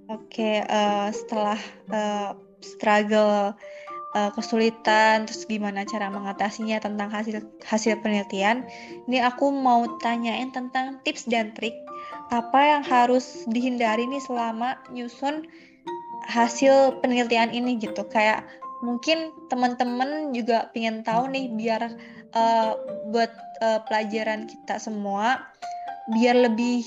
Oke 0.08 0.24
okay, 0.32 0.56
uh, 0.72 1.12
setelah 1.12 1.60
uh, 1.92 2.32
struggle 2.64 3.52
uh, 4.16 4.30
kesulitan 4.34 5.28
terus 5.28 5.44
gimana 5.44 5.84
cara 5.84 6.08
mengatasinya 6.08 6.80
tentang 6.80 7.12
hasil 7.12 7.44
hasil 7.68 8.00
penelitian 8.00 8.64
ini 9.12 9.20
aku 9.20 9.52
mau 9.52 9.84
tanyain 10.00 10.50
tentang 10.56 11.04
tips 11.04 11.28
dan 11.28 11.52
trik 11.60 11.76
apa 12.32 12.80
yang 12.80 12.84
harus 12.88 13.44
dihindari 13.52 14.08
nih 14.08 14.24
selama 14.24 14.80
nyusun 14.96 15.44
hasil 16.30 17.04
penelitian 17.04 17.52
ini 17.52 17.76
gitu. 17.82 18.08
Kayak 18.08 18.48
mungkin 18.80 19.36
teman-teman 19.52 20.32
juga 20.32 20.72
pengen 20.72 21.04
tahu 21.04 21.28
nih 21.36 21.52
biar 21.52 22.00
uh, 22.32 22.80
buat 23.12 23.32
uh, 23.60 23.84
pelajaran 23.92 24.48
kita 24.48 24.80
semua 24.80 25.44
biar 26.16 26.38
lebih 26.48 26.86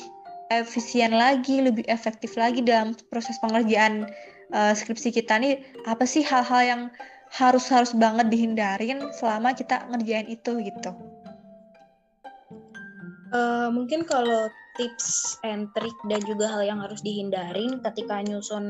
efisien 0.61 1.17
lagi, 1.17 1.65
lebih 1.65 1.89
efektif 1.89 2.37
lagi 2.37 2.61
dalam 2.61 2.93
proses 3.09 3.41
pengerjaan 3.41 4.05
uh, 4.53 4.77
skripsi 4.77 5.09
kita 5.15 5.41
nih 5.41 5.65
apa 5.89 6.05
sih 6.05 6.21
hal-hal 6.21 6.63
yang 6.63 6.83
harus 7.33 7.65
harus 7.73 7.97
banget 7.97 8.29
dihindarin 8.29 9.01
selama 9.17 9.57
kita 9.57 9.89
ngerjain 9.89 10.29
itu 10.29 10.61
gitu? 10.61 10.93
Uh, 13.33 13.73
mungkin 13.73 14.05
kalau 14.05 14.53
tips 14.77 15.39
and 15.45 15.69
trick 15.77 15.95
dan 16.09 16.21
juga 16.25 16.49
hal 16.49 16.65
yang 16.65 16.81
harus 16.81 17.05
dihindarin 17.05 17.85
ketika 17.85 18.25
nyusun 18.25 18.65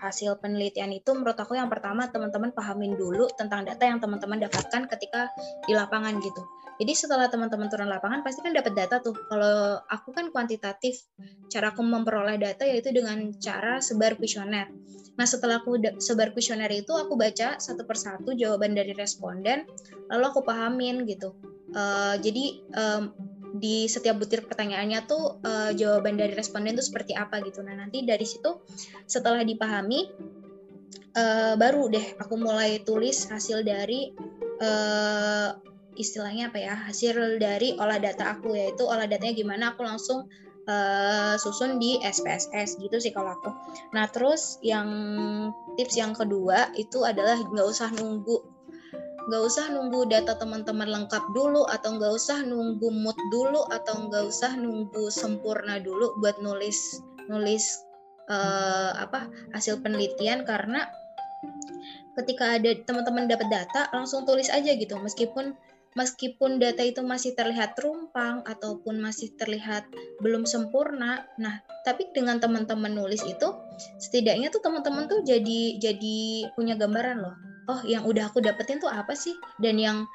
hasil 0.00 0.40
penelitian 0.40 0.92
itu 0.96 1.12
menurut 1.12 1.36
aku 1.36 1.56
yang 1.56 1.68
pertama 1.68 2.08
teman-teman 2.08 2.56
pahamin 2.56 2.96
dulu 2.96 3.28
tentang 3.36 3.68
data 3.68 3.84
yang 3.84 4.00
teman-teman 4.00 4.40
dapatkan 4.48 4.88
ketika 4.88 5.28
di 5.68 5.76
lapangan 5.76 6.16
gitu 6.24 6.40
jadi 6.76 6.92
setelah 6.92 7.32
teman-teman 7.32 7.72
turun 7.72 7.88
lapangan 7.88 8.20
pasti 8.20 8.44
kan 8.44 8.52
dapat 8.52 8.76
data 8.76 9.00
tuh. 9.00 9.16
Kalau 9.16 9.80
aku 9.88 10.12
kan 10.12 10.28
kuantitatif, 10.28 11.08
cara 11.48 11.72
aku 11.72 11.80
memperoleh 11.80 12.36
data 12.36 12.68
yaitu 12.68 12.92
dengan 12.92 13.32
cara 13.40 13.80
sebar 13.80 14.20
kuesioner. 14.20 14.68
Nah 15.16 15.24
setelah 15.24 15.64
aku 15.64 15.80
sebar 15.96 16.36
kuesioner 16.36 16.68
itu 16.68 16.92
aku 16.92 17.16
baca 17.16 17.56
satu 17.56 17.88
persatu 17.88 18.36
jawaban 18.36 18.76
dari 18.76 18.92
responden, 18.92 19.64
lalu 20.12 20.24
aku 20.28 20.44
pahamin 20.44 21.08
gitu. 21.08 21.32
Uh, 21.72 22.20
jadi 22.20 22.60
um, 22.76 23.02
di 23.56 23.88
setiap 23.88 24.20
butir 24.20 24.44
pertanyaannya 24.44 25.00
tuh 25.08 25.40
uh, 25.42 25.70
jawaban 25.72 26.20
dari 26.20 26.32
responden 26.36 26.76
tuh 26.76 26.86
seperti 26.86 27.16
apa 27.16 27.40
gitu. 27.44 27.64
Nah 27.64 27.76
nanti 27.76 28.04
dari 28.04 28.24
situ 28.24 28.60
setelah 29.08 29.42
dipahami 29.42 30.00
uh, 31.16 31.54
baru 31.56 31.88
deh 31.90 32.06
aku 32.20 32.34
mulai 32.36 32.80
tulis 32.84 33.28
hasil 33.28 33.64
dari 33.64 34.12
uh, 34.60 35.50
istilahnya 35.96 36.52
apa 36.52 36.58
ya 36.60 36.74
hasil 36.76 37.40
dari 37.40 37.72
olah 37.80 37.96
data 37.96 38.36
aku 38.36 38.52
yaitu 38.52 38.84
olah 38.84 39.08
datanya 39.08 39.32
gimana 39.32 39.72
aku 39.72 39.80
langsung 39.82 40.28
uh, 40.68 41.34
susun 41.40 41.80
di 41.80 41.96
SPSS 42.04 42.76
gitu 42.76 43.00
sih 43.00 43.10
kalau 43.16 43.32
aku. 43.32 43.50
Nah 43.96 44.06
terus 44.12 44.60
yang 44.60 44.88
tips 45.80 45.96
yang 45.96 46.12
kedua 46.12 46.70
itu 46.76 47.02
adalah 47.02 47.40
nggak 47.40 47.66
usah 47.66 47.88
nunggu 47.96 48.55
nggak 49.26 49.42
usah 49.42 49.74
nunggu 49.74 50.06
data 50.06 50.38
teman-teman 50.38 50.86
lengkap 50.86 51.34
dulu 51.34 51.66
atau 51.66 51.98
nggak 51.98 52.12
usah 52.14 52.46
nunggu 52.46 52.88
mood 52.94 53.18
dulu 53.34 53.66
atau 53.74 54.06
nggak 54.06 54.24
usah 54.30 54.54
nunggu 54.54 55.10
sempurna 55.10 55.82
dulu 55.82 56.14
buat 56.22 56.38
nulis 56.38 57.02
nulis 57.26 57.82
uh, 58.30 58.94
apa 58.94 59.26
hasil 59.50 59.82
penelitian. 59.82 60.46
Karena 60.46 60.86
ketika 62.14 62.54
ada 62.56 62.70
teman-teman 62.86 63.26
dapat 63.26 63.50
data 63.50 63.90
langsung 63.90 64.22
tulis 64.22 64.46
aja 64.46 64.72
gitu. 64.78 64.94
Meskipun 64.94 65.58
meskipun 65.96 66.60
data 66.60 66.84
itu 66.84 67.00
masih 67.00 67.32
terlihat 67.32 67.74
rumpang 67.80 68.44
ataupun 68.44 69.00
masih 69.00 69.32
terlihat 69.40 69.88
belum 70.20 70.44
sempurna, 70.44 71.24
nah 71.40 71.64
tapi 71.88 72.12
dengan 72.12 72.36
teman-teman 72.36 72.92
nulis 72.92 73.24
itu 73.24 73.48
setidaknya 73.96 74.52
tuh 74.52 74.60
teman-teman 74.60 75.08
tuh 75.08 75.24
jadi 75.24 75.80
jadi 75.80 76.18
punya 76.52 76.76
gambaran 76.76 77.24
loh. 77.24 77.55
Oh, 77.66 77.80
yang 77.82 78.06
udah 78.06 78.30
aku 78.30 78.38
dapetin 78.38 78.78
tuh 78.78 78.90
apa 78.90 79.12
sih? 79.18 79.34
Dan 79.58 79.78
yang 79.78 80.06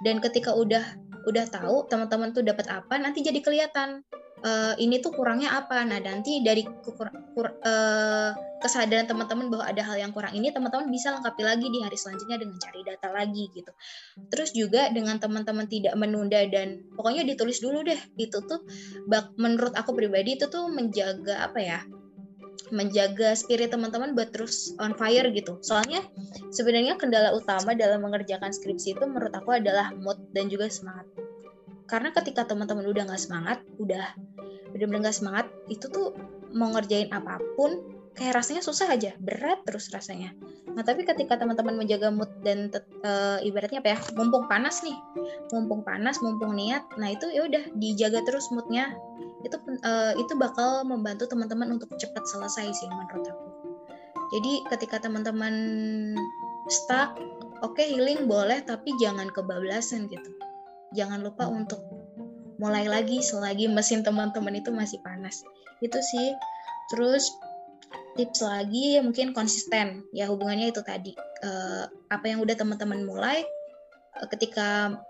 dan 0.00 0.22
ketika 0.22 0.54
udah 0.54 0.82
udah 1.28 1.44
tahu 1.52 1.84
teman-teman 1.90 2.32
tuh 2.32 2.40
dapat 2.40 2.70
apa, 2.70 2.96
nanti 2.96 3.20
jadi 3.20 3.42
kelihatan 3.44 4.00
uh, 4.44 4.74
ini 4.80 5.00
tuh 5.00 5.12
kurangnya 5.12 5.52
apa. 5.52 5.84
Nah, 5.84 6.00
nanti 6.00 6.40
dari 6.40 6.64
kur, 6.64 7.46
uh, 7.46 8.30
kesadaran 8.60 9.08
teman-teman 9.08 9.48
bahwa 9.52 9.64
ada 9.68 9.82
hal 9.84 9.96
yang 10.00 10.12
kurang 10.12 10.32
ini, 10.36 10.52
teman-teman 10.52 10.88
bisa 10.88 11.12
lengkapi 11.12 11.42
lagi 11.44 11.66
di 11.68 11.78
hari 11.80 11.96
selanjutnya 11.96 12.36
dengan 12.40 12.56
cari 12.60 12.80
data 12.84 13.08
lagi 13.12 13.44
gitu. 13.52 13.72
Terus 14.32 14.50
juga 14.56 14.88
dengan 14.92 15.16
teman-teman 15.20 15.68
tidak 15.68 15.94
menunda 15.96 16.40
dan 16.48 16.80
pokoknya 16.96 17.24
ditulis 17.24 17.60
dulu 17.60 17.84
deh. 17.84 18.00
Itu 18.16 18.44
tuh 18.44 18.64
bak, 19.08 19.36
menurut 19.40 19.76
aku 19.76 19.92
pribadi 19.96 20.36
itu 20.36 20.48
tuh 20.48 20.68
menjaga 20.72 21.48
apa 21.48 21.60
ya? 21.60 21.80
Menjaga 22.68 23.32
spirit 23.32 23.72
teman-teman 23.72 24.12
buat 24.12 24.30
terus 24.30 24.76
on 24.76 24.92
fire 24.92 25.26
gitu. 25.32 25.56
Soalnya 25.64 26.04
sebenarnya 26.52 27.00
kendala 27.00 27.32
utama 27.32 27.72
dalam 27.72 28.04
mengerjakan 28.04 28.52
skripsi 28.52 29.00
itu 29.00 29.04
menurut 29.08 29.32
aku 29.32 29.56
adalah 29.56 29.90
mood 29.96 30.20
dan 30.36 30.52
juga 30.52 30.68
semangat. 30.68 31.08
Karena 31.88 32.12
ketika 32.14 32.46
teman-teman 32.46 32.86
udah 32.86 33.02
nggak 33.08 33.22
semangat 33.22 33.58
udah 33.80 34.14
bener-bener 34.70 35.10
nggak 35.10 35.18
semangat 35.18 35.46
itu 35.66 35.90
tuh 35.90 36.14
mau 36.54 36.70
ngerjain 36.70 37.10
apa 37.10 37.42
pun 37.58 37.82
kayak 38.14 38.42
rasanya 38.42 38.62
susah 38.62 38.92
aja 38.92 39.16
berat 39.18 39.64
terus 39.66 39.90
rasanya. 39.90 40.36
Nah 40.70 40.86
tapi 40.86 41.02
ketika 41.02 41.40
teman-teman 41.40 41.74
menjaga 41.74 42.14
mood 42.14 42.30
dan 42.46 42.70
uh, 43.02 43.38
ibaratnya 43.42 43.82
apa 43.82 43.88
ya 43.96 43.98
mumpung 44.14 44.46
panas 44.46 44.82
nih 44.86 44.96
mumpung 45.50 45.82
panas 45.82 46.22
mumpung 46.22 46.54
niat 46.54 46.84
nah 46.96 47.10
itu 47.10 47.26
ya 47.30 47.46
udah 47.46 47.64
dijaga 47.74 48.22
terus 48.26 48.48
moodnya 48.54 48.94
itu 49.40 49.56
uh, 49.56 50.12
itu 50.16 50.32
bakal 50.36 50.84
membantu 50.84 51.24
teman-teman 51.24 51.80
untuk 51.80 51.92
cepat 51.96 52.24
selesai 52.28 52.72
sih 52.76 52.88
menurut 52.88 53.24
aku. 53.28 53.48
Jadi 54.30 54.52
ketika 54.70 55.02
teman-teman 55.02 55.54
stuck 56.70 57.18
oke 57.64 57.74
okay, 57.74 57.90
healing 57.90 58.28
boleh 58.28 58.62
tapi 58.62 58.92
jangan 59.00 59.32
kebablasan 59.32 60.06
gitu. 60.06 60.30
Jangan 60.94 61.22
lupa 61.22 61.46
untuk 61.46 61.80
mulai 62.60 62.84
lagi 62.84 63.24
selagi 63.24 63.72
mesin 63.72 64.04
teman-teman 64.04 64.60
itu 64.60 64.68
masih 64.70 65.00
panas. 65.00 65.40
Itu 65.80 65.98
sih. 66.04 66.36
Terus 66.92 67.32
tips 68.18 68.44
lagi 68.44 68.98
ya 68.98 69.00
mungkin 69.00 69.32
konsisten. 69.32 70.04
Ya 70.12 70.28
hubungannya 70.28 70.70
itu 70.70 70.84
tadi. 70.84 71.16
Uh, 71.40 71.88
apa 72.12 72.28
yang 72.28 72.44
udah 72.44 72.52
teman-teman 72.52 73.08
mulai 73.08 73.40
uh, 74.20 74.28
ketika 74.28 75.00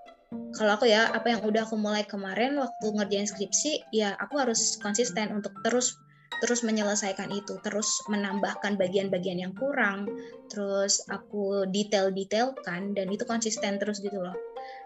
kalau 0.54 0.78
aku 0.78 0.86
ya 0.86 1.10
apa 1.10 1.26
yang 1.26 1.42
udah 1.42 1.66
aku 1.66 1.74
mulai 1.74 2.06
kemarin 2.06 2.54
waktu 2.54 2.86
ngerjain 2.94 3.26
skripsi 3.26 3.90
ya 3.90 4.14
aku 4.18 4.38
harus 4.38 4.78
konsisten 4.78 5.34
untuk 5.34 5.50
terus 5.66 5.98
terus 6.38 6.62
menyelesaikan 6.62 7.28
itu. 7.34 7.58
Terus 7.60 8.00
menambahkan 8.06 8.78
bagian-bagian 8.78 9.42
yang 9.42 9.52
kurang 9.58 10.08
terus 10.46 11.02
aku 11.10 11.66
detail-detailkan 11.68 12.94
dan 12.94 13.06
itu 13.10 13.26
konsisten 13.26 13.82
terus 13.82 13.98
gitu 13.98 14.22
loh. 14.22 14.34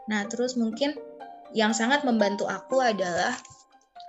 Nah, 0.08 0.24
terus 0.28 0.56
mungkin 0.56 0.96
yang 1.52 1.76
sangat 1.76 2.02
membantu 2.02 2.50
aku 2.50 2.82
adalah 2.82 3.36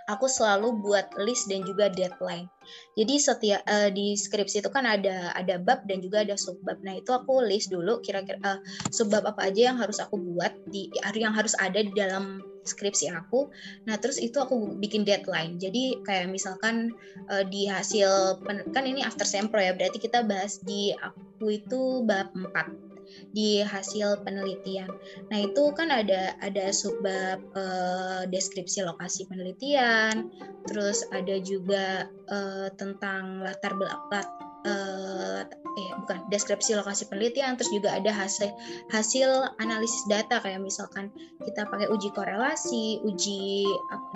aku 0.06 0.30
selalu 0.30 0.82
buat 0.86 1.18
list 1.18 1.50
dan 1.50 1.66
juga 1.66 1.90
deadline. 1.90 2.50
Jadi 2.98 3.16
setiap 3.18 3.62
uh, 3.66 3.90
di 3.90 4.14
skripsi 4.14 4.62
itu 4.62 4.70
kan 4.70 4.86
ada 4.86 5.34
ada 5.34 5.58
bab 5.58 5.86
dan 5.90 6.02
juga 6.02 6.22
ada 6.22 6.38
subbab. 6.38 6.82
Nah 6.86 6.98
itu 6.98 7.10
aku 7.14 7.42
list 7.46 7.74
dulu 7.74 8.02
kira-kira 8.02 8.38
uh, 8.42 8.60
subbab 8.90 9.26
apa 9.26 9.50
aja 9.50 9.74
yang 9.74 9.78
harus 9.78 9.98
aku 10.02 10.18
buat 10.18 10.54
di 10.70 10.90
yang 11.18 11.34
harus 11.34 11.58
ada 11.58 11.82
di 11.82 11.94
dalam 11.94 12.42
skripsi 12.66 13.14
aku. 13.14 13.50
Nah 13.86 13.98
terus 14.02 14.18
itu 14.18 14.38
aku 14.42 14.78
bikin 14.78 15.06
deadline. 15.06 15.58
Jadi 15.62 16.02
kayak 16.06 16.30
misalkan 16.30 16.94
uh, 17.30 17.46
di 17.46 17.70
hasil 17.70 18.42
kan 18.74 18.84
ini 18.86 19.06
after 19.06 19.26
sempro 19.26 19.62
ya 19.62 19.74
berarti 19.74 20.02
kita 20.02 20.26
bahas 20.26 20.62
di 20.62 20.94
aku 20.98 21.50
itu 21.50 22.06
bab 22.06 22.34
4 22.34 22.85
di 23.32 23.62
hasil 23.64 24.24
penelitian. 24.24 24.90
Nah 25.32 25.40
itu 25.44 25.72
kan 25.76 25.92
ada 25.92 26.36
ada 26.40 26.72
subbab 26.72 27.40
uh, 27.56 28.24
deskripsi 28.30 28.84
lokasi 28.86 29.28
penelitian, 29.28 30.32
terus 30.68 31.04
ada 31.12 31.40
juga 31.44 32.10
uh, 32.32 32.68
tentang 32.76 33.44
latar 33.44 33.76
belakang 33.76 34.28
uh, 34.66 35.42
eh 35.76 35.90
bukan 36.04 36.26
deskripsi 36.32 36.80
lokasi 36.80 37.06
penelitian 37.12 37.60
terus 37.60 37.70
juga 37.70 37.94
ada 37.94 38.10
hasil 38.10 38.50
hasil 38.90 39.30
analisis 39.60 40.04
data 40.08 40.40
kayak 40.40 40.64
misalkan 40.64 41.12
kita 41.44 41.68
pakai 41.68 41.92
uji 41.92 42.10
korelasi 42.16 43.04
uji 43.04 43.68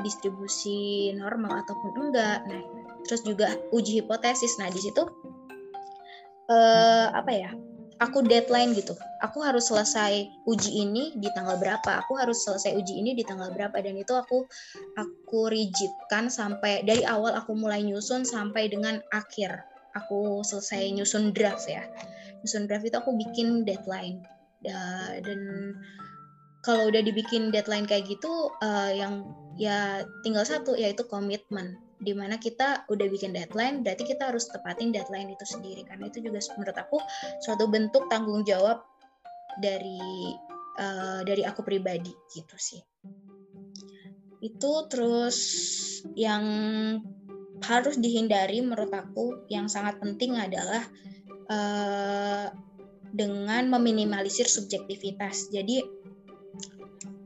distribusi 0.01 1.11
normal 1.19 1.63
ataupun 1.67 1.91
enggak 1.99 2.39
nah 2.47 2.63
terus 3.03 3.21
juga 3.27 3.59
uji 3.75 3.99
hipotesis 4.01 4.55
nah 4.55 4.71
di 4.71 4.79
situ 4.79 5.03
uh, 6.47 7.07
apa 7.11 7.31
ya 7.31 7.51
aku 7.99 8.23
deadline 8.23 8.71
gitu. 8.73 8.95
Aku 9.19 9.43
harus 9.43 9.67
selesai 9.67 10.31
uji 10.47 10.71
ini 10.87 11.13
di 11.19 11.27
tanggal 11.35 11.59
berapa. 11.59 11.99
Aku 12.03 12.15
harus 12.15 12.41
selesai 12.47 12.79
uji 12.79 13.03
ini 13.03 13.11
di 13.13 13.27
tanggal 13.27 13.51
berapa 13.51 13.75
dan 13.83 13.99
itu 13.99 14.15
aku 14.15 14.47
aku 14.95 15.39
rigidkan 15.51 16.31
sampai 16.31 16.87
dari 16.87 17.03
awal 17.03 17.35
aku 17.35 17.51
mulai 17.53 17.83
nyusun 17.83 18.23
sampai 18.23 18.71
dengan 18.71 19.03
akhir 19.11 19.51
aku 19.93 20.41
selesai 20.47 20.95
nyusun 20.95 21.35
draft 21.35 21.67
ya. 21.67 21.83
Nyusun 22.41 22.71
draft 22.71 22.87
itu 22.87 22.95
aku 22.95 23.11
bikin 23.19 23.67
deadline. 23.67 24.23
Dan 24.63 25.75
kalau 26.63 26.87
udah 26.91 27.03
dibikin 27.03 27.51
deadline 27.51 27.87
kayak 27.87 28.07
gitu 28.07 28.51
uh, 28.59 28.91
yang 28.91 29.27
ya 29.59 30.03
tinggal 30.23 30.43
satu 30.47 30.75
yaitu 30.75 31.03
komitmen 31.07 31.79
di 31.99 32.15
mana 32.15 32.39
kita 32.39 32.87
udah 32.87 33.07
bikin 33.11 33.35
deadline 33.35 33.83
berarti 33.83 34.07
kita 34.07 34.31
harus 34.31 34.47
tepatin 34.47 34.95
deadline 34.95 35.35
itu 35.35 35.43
sendiri. 35.43 35.83
Karena 35.83 36.07
itu 36.07 36.23
juga 36.23 36.39
menurut 36.55 36.77
aku 36.79 36.97
suatu 37.43 37.67
bentuk 37.67 38.07
tanggung 38.07 38.47
jawab 38.47 38.81
dari 39.59 40.31
uh, 40.79 41.21
dari 41.27 41.43
aku 41.43 41.61
pribadi 41.61 42.15
gitu 42.31 42.55
sih. 42.55 42.79
Itu 44.39 44.87
terus 44.87 45.37
yang 46.15 46.43
harus 47.59 47.99
dihindari 47.99 48.63
menurut 48.63 48.95
aku 48.95 49.43
yang 49.51 49.67
sangat 49.67 49.99
penting 49.99 50.39
adalah 50.39 50.87
uh, 51.51 52.47
dengan 53.11 53.67
meminimalisir 53.67 54.47
subjektivitas. 54.47 55.51
Jadi 55.51 55.83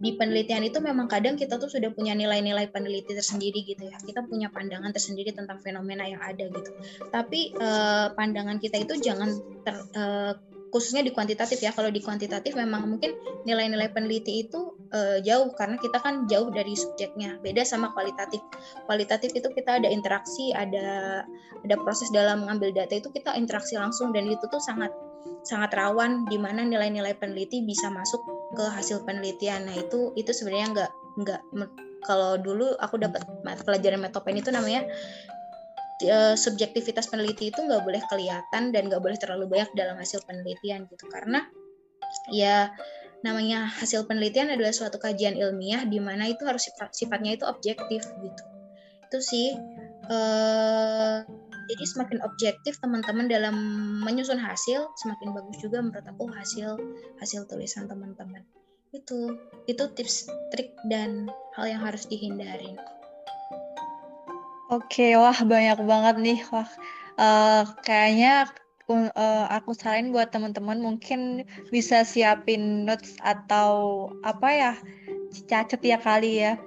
di 0.04 0.20
penelitian 0.20 0.68
itu 0.68 0.84
memang 0.84 1.08
kadang 1.08 1.40
kita 1.40 1.56
tuh 1.56 1.72
sudah 1.72 1.88
punya 1.96 2.12
nilai-nilai 2.12 2.68
peneliti 2.68 3.16
tersendiri 3.16 3.64
gitu 3.64 3.88
ya. 3.88 3.96
Kita 3.96 4.28
punya 4.28 4.52
pandangan 4.52 4.92
tersendiri 4.92 5.32
tentang 5.32 5.64
fenomena 5.64 6.04
yang 6.04 6.20
ada 6.20 6.44
gitu. 6.44 6.70
Tapi 7.08 7.56
eh, 7.56 8.08
pandangan 8.12 8.60
kita 8.60 8.84
itu 8.84 9.00
jangan 9.00 9.32
ter, 9.64 9.76
eh, 9.96 10.36
khususnya 10.76 11.08
di 11.08 11.16
kuantitatif 11.16 11.64
ya. 11.64 11.72
Kalau 11.72 11.88
di 11.88 12.04
kuantitatif 12.04 12.52
memang 12.60 12.84
mungkin 12.84 13.16
nilai-nilai 13.48 13.96
peneliti 13.96 14.44
itu 14.44 14.76
eh, 14.92 15.24
jauh 15.24 15.56
karena 15.56 15.80
kita 15.80 16.04
kan 16.04 16.28
jauh 16.28 16.52
dari 16.52 16.76
subjeknya. 16.76 17.40
Beda 17.40 17.64
sama 17.64 17.96
kualitatif. 17.96 18.44
Kualitatif 18.84 19.32
itu 19.32 19.48
kita 19.56 19.80
ada 19.80 19.88
interaksi, 19.88 20.52
ada 20.52 21.24
ada 21.64 21.76
proses 21.80 22.12
dalam 22.12 22.44
mengambil 22.44 22.76
data 22.76 22.92
itu 22.92 23.08
kita 23.08 23.40
interaksi 23.40 23.80
langsung 23.80 24.12
dan 24.12 24.28
itu 24.28 24.44
tuh 24.52 24.60
sangat 24.60 24.92
sangat 25.44 25.76
rawan 25.76 26.28
di 26.28 26.40
mana 26.40 26.64
nilai-nilai 26.64 27.16
peneliti 27.20 27.64
bisa 27.64 27.92
masuk 27.92 28.24
ke 28.56 28.64
hasil 28.64 29.04
penelitian. 29.04 29.68
Nah 29.68 29.76
itu 29.76 30.16
itu 30.16 30.32
sebenarnya 30.32 30.68
nggak 30.72 30.92
nggak 31.24 31.42
kalau 32.04 32.36
dulu 32.36 32.76
aku 32.80 33.00
dapat 33.00 33.24
pelajaran 33.64 34.04
metopen 34.04 34.36
itu 34.36 34.52
namanya 34.52 34.84
e, 36.04 36.36
subjektivitas 36.36 37.08
peneliti 37.08 37.50
itu 37.50 37.60
nggak 37.64 37.84
boleh 37.84 38.02
kelihatan 38.12 38.76
dan 38.76 38.82
nggak 38.92 39.00
boleh 39.00 39.16
terlalu 39.16 39.48
banyak 39.48 39.72
dalam 39.74 39.96
hasil 39.96 40.20
penelitian 40.28 40.86
gitu 40.92 41.08
karena 41.08 41.48
ya 42.30 42.72
namanya 43.24 43.72
hasil 43.80 44.04
penelitian 44.04 44.52
adalah 44.52 44.76
suatu 44.76 45.00
kajian 45.00 45.40
ilmiah 45.40 45.88
di 45.88 46.04
mana 46.04 46.28
itu 46.28 46.44
harus 46.44 46.68
sifat, 46.68 46.92
sifatnya 46.92 47.40
itu 47.40 47.48
objektif 47.48 48.04
gitu 48.20 48.44
itu 49.08 49.18
sih 49.24 49.48
uh, 50.12 51.24
jadi 51.70 51.84
semakin 51.88 52.20
objektif 52.26 52.76
teman-teman 52.84 53.32
dalam 53.32 53.56
menyusun 54.04 54.40
hasil 54.40 54.88
semakin 55.00 55.32
bagus 55.32 55.58
juga 55.64 55.80
menurut 55.80 56.06
aku 56.06 56.28
hasil 56.32 56.76
hasil 57.20 57.48
tulisan 57.48 57.88
teman-teman. 57.88 58.44
Itu 58.92 59.38
itu 59.66 59.84
tips 59.96 60.28
trik 60.54 60.76
dan 60.92 61.32
hal 61.56 61.66
yang 61.72 61.82
harus 61.82 62.06
dihindarin. 62.08 62.76
Oke 64.72 65.14
wah 65.20 65.36
banyak 65.36 65.80
banget 65.86 66.16
nih. 66.20 66.40
Wah 66.50 66.70
uh, 67.20 67.64
kayaknya 67.86 68.50
uh, 68.92 69.46
aku 69.48 69.72
saranin 69.72 70.12
buat 70.12 70.34
teman-teman 70.36 70.84
mungkin 70.84 71.48
bisa 71.72 72.04
siapin 72.04 72.84
notes 72.84 73.16
atau 73.24 74.10
apa 74.28 74.50
ya 74.52 74.74
cacat 75.48 75.82
ya 75.82 75.98
kali 76.00 76.44
ya. 76.44 76.60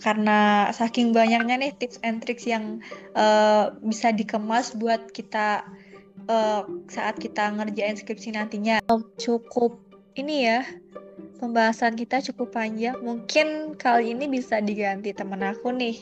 Karena 0.00 0.68
saking 0.74 1.12
banyaknya 1.12 1.60
nih 1.60 1.72
tips 1.76 2.00
and 2.02 2.24
tricks 2.24 2.48
yang 2.48 2.80
uh, 3.14 3.74
bisa 3.84 4.10
dikemas 4.10 4.74
buat 4.74 5.12
kita 5.12 5.64
uh, 6.26 6.62
saat 6.90 7.20
kita 7.20 7.54
ngerjain 7.54 7.96
skripsi 7.98 8.34
nantinya. 8.34 8.82
Cukup 9.20 9.78
ini 10.18 10.50
ya 10.50 10.66
pembahasan 11.38 11.94
kita 11.94 12.18
cukup 12.32 12.52
panjang. 12.52 12.98
Mungkin 13.00 13.78
kali 13.78 14.12
ini 14.12 14.26
bisa 14.26 14.58
diganti 14.58 15.14
temen 15.14 15.40
aku 15.46 15.70
nih 15.70 15.96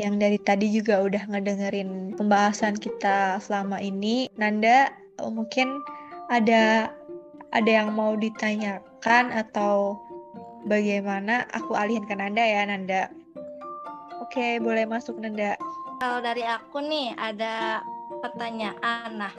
yang 0.00 0.16
dari 0.16 0.40
tadi 0.40 0.72
juga 0.72 1.04
udah 1.04 1.28
ngedengerin 1.28 2.16
pembahasan 2.18 2.76
kita 2.76 3.38
selama 3.38 3.78
ini. 3.78 4.28
Nanda 4.36 4.90
mungkin 5.20 5.82
ada 6.32 6.92
ada 7.52 7.70
yang 7.70 7.92
mau 7.92 8.16
ditanyakan 8.16 9.28
atau 9.32 10.00
bagaimana 10.64 11.44
aku 11.52 11.76
alihin 11.76 12.06
ke 12.08 12.14
Nanda 12.16 12.42
ya 12.42 12.64
Nanda. 12.64 13.12
Oke, 14.24 14.56
boleh 14.62 14.88
masuk 14.88 15.20
Nanda. 15.20 15.58
Kalau 16.00 16.18
dari 16.24 16.42
aku 16.46 16.80
nih 16.80 17.12
ada 17.20 17.84
pertanyaan. 18.24 19.20
Nah, 19.20 19.34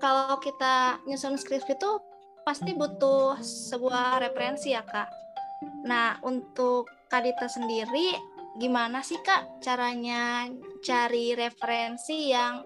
kalau 0.00 0.40
kita 0.40 1.02
nyusun 1.04 1.36
skripsi 1.36 1.76
itu 1.76 1.90
pasti 2.46 2.72
butuh 2.72 3.36
sebuah 3.44 4.24
referensi 4.24 4.72
ya 4.72 4.80
kak. 4.86 5.10
Nah, 5.84 6.16
untuk 6.24 6.88
Kadita 7.08 7.48
sendiri 7.48 8.12
gimana 8.60 9.00
sih 9.00 9.16
kak 9.24 9.64
caranya 9.64 10.44
cari 10.84 11.32
referensi 11.32 12.28
yang 12.28 12.60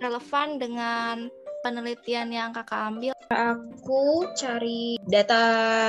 relevan 0.00 0.56
dengan 0.56 1.28
penelitian 1.62 2.28
yang 2.28 2.50
kakak 2.50 2.90
ambil? 2.92 3.14
Aku 3.32 4.28
cari 4.36 5.00
data 5.08 5.42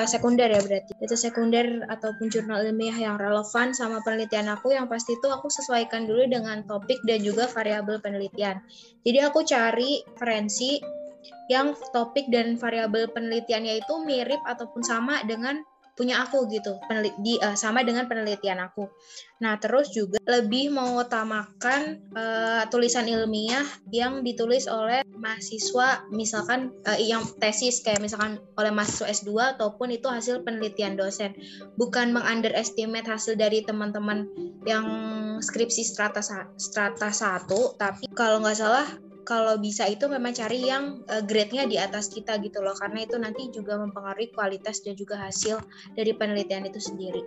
sekunder 0.07 0.47
ya 0.47 0.61
berarti. 0.63 0.95
Data 0.95 1.17
sekunder 1.19 1.83
ataupun 1.91 2.31
jurnal 2.31 2.63
ilmiah 2.63 2.95
yang 2.95 3.19
relevan 3.19 3.75
sama 3.75 3.99
penelitian 4.05 4.47
aku 4.47 4.71
yang 4.71 4.87
pasti 4.87 5.19
itu 5.19 5.27
aku 5.27 5.51
sesuaikan 5.51 6.07
dulu 6.07 6.23
dengan 6.29 6.63
topik 6.63 7.03
dan 7.03 7.19
juga 7.19 7.51
variabel 7.51 7.99
penelitian. 7.99 8.63
Jadi 9.03 9.19
aku 9.19 9.43
cari 9.43 9.99
referensi 10.15 10.79
yang 11.51 11.75
topik 11.91 12.31
dan 12.31 12.55
variabel 12.55 13.11
penelitiannya 13.11 13.83
itu 13.83 13.93
mirip 14.07 14.39
ataupun 14.47 14.83
sama 14.83 15.19
dengan 15.27 15.59
punya 15.93 16.25
aku 16.25 16.49
gitu 16.49 16.81
penelit 16.89 17.13
di 17.21 17.37
uh, 17.37 17.53
sama 17.53 17.85
dengan 17.85 18.09
penelitian 18.09 18.57
aku. 18.65 18.89
Nah 19.45 19.61
terus 19.61 19.93
juga 19.93 20.17
lebih 20.25 20.73
mengutamakan 20.73 22.01
uh, 22.17 22.63
tulisan 22.73 23.05
ilmiah 23.05 23.65
yang 23.93 24.25
ditulis 24.25 24.65
oleh 24.65 25.05
mahasiswa 25.13 26.09
misalkan 26.09 26.73
uh, 26.89 26.97
yang 26.97 27.21
tesis 27.37 27.85
kayak 27.85 28.01
misalkan 28.01 28.41
oleh 28.57 28.73
mahasiswa 28.73 29.05
S2 29.05 29.57
ataupun 29.57 29.93
itu 29.93 30.09
hasil 30.09 30.41
penelitian 30.41 30.97
dosen. 30.97 31.37
Bukan 31.77 32.09
mengunderestimate 32.09 33.05
hasil 33.05 33.37
dari 33.37 33.61
teman-teman 33.61 34.25
yang 34.65 34.85
skripsi 35.43 35.85
strata 35.85 36.25
strata 36.57 37.09
satu 37.13 37.77
tapi 37.77 38.09
kalau 38.17 38.41
nggak 38.41 38.57
salah 38.57 38.87
kalau 39.23 39.55
bisa 39.57 39.87
itu 39.87 40.05
memang 40.11 40.35
cari 40.35 40.67
yang 40.67 41.01
uh, 41.07 41.23
grade-nya 41.23 41.63
di 41.65 41.79
atas 41.79 42.11
kita 42.11 42.37
gitu 42.43 42.59
loh 42.59 42.75
karena 42.75 43.07
itu 43.07 43.15
nanti 43.15 43.47
juga 43.49 43.79
mempengaruhi 43.79 44.35
kualitas 44.35 44.83
dan 44.83 44.93
juga 44.99 45.19
hasil 45.19 45.63
dari 45.95 46.11
penelitian 46.13 46.67
itu 46.67 46.79
sendiri. 46.79 47.23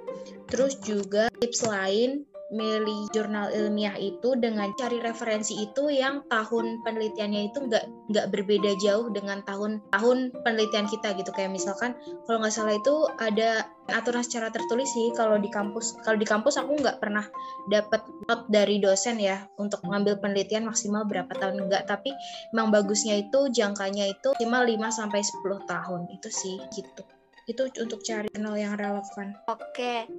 Terus 0.47 0.79
juga 0.85 1.33
tips 1.41 1.65
lain 1.67 2.29
milih 2.47 3.11
jurnal 3.11 3.51
ilmiah 3.51 3.99
itu 3.99 4.39
dengan 4.39 4.71
cari 4.79 5.03
referensi 5.03 5.59
itu 5.59 5.91
yang 5.91 6.23
tahun 6.31 6.79
penelitiannya 6.87 7.51
itu 7.51 7.59
nggak 7.67 7.85
nggak 8.15 8.27
berbeda 8.31 8.79
jauh 8.79 9.11
dengan 9.11 9.43
tahun 9.43 9.83
tahun 9.91 10.31
penelitian 10.47 10.87
kita 10.87 11.19
gitu. 11.19 11.35
Kayak 11.35 11.59
misalkan 11.59 11.99
kalau 12.31 12.39
nggak 12.39 12.55
salah 12.55 12.79
itu 12.79 12.95
ada 13.19 13.67
aturan 13.91 14.23
secara 14.23 14.51
tertulis 14.51 14.91
sih 14.95 15.11
kalau 15.15 15.39
di 15.39 15.51
kampus 15.51 15.99
kalau 16.07 16.19
di 16.19 16.27
kampus 16.27 16.59
aku 16.59 16.79
nggak 16.79 16.99
pernah 17.03 17.27
dapat 17.71 18.03
not 18.31 18.47
dari 18.51 18.79
dosen 18.79 19.19
ya 19.19 19.47
untuk 19.59 19.83
mengambil 19.87 20.19
penelitian 20.19 20.67
maksimal 20.67 21.07
berapa 21.07 21.31
tahun 21.35 21.67
enggak 21.67 21.87
tapi 21.91 22.11
memang 22.55 22.71
bagusnya 22.75 23.19
itu 23.19 23.51
jangkanya 23.51 24.11
itu 24.11 24.35
maksimal 24.39 24.63
5 24.63 24.91
sampai 24.91 25.21
10 25.23 25.71
tahun 25.71 26.01
itu 26.15 26.29
sih 26.31 26.57
gitu. 26.75 27.03
Itu 27.47 27.71
untuk 27.79 28.03
cari 28.03 28.27
jurnal 28.35 28.59
yang 28.59 28.75
relevan. 28.75 29.39
Oke, 29.47 30.11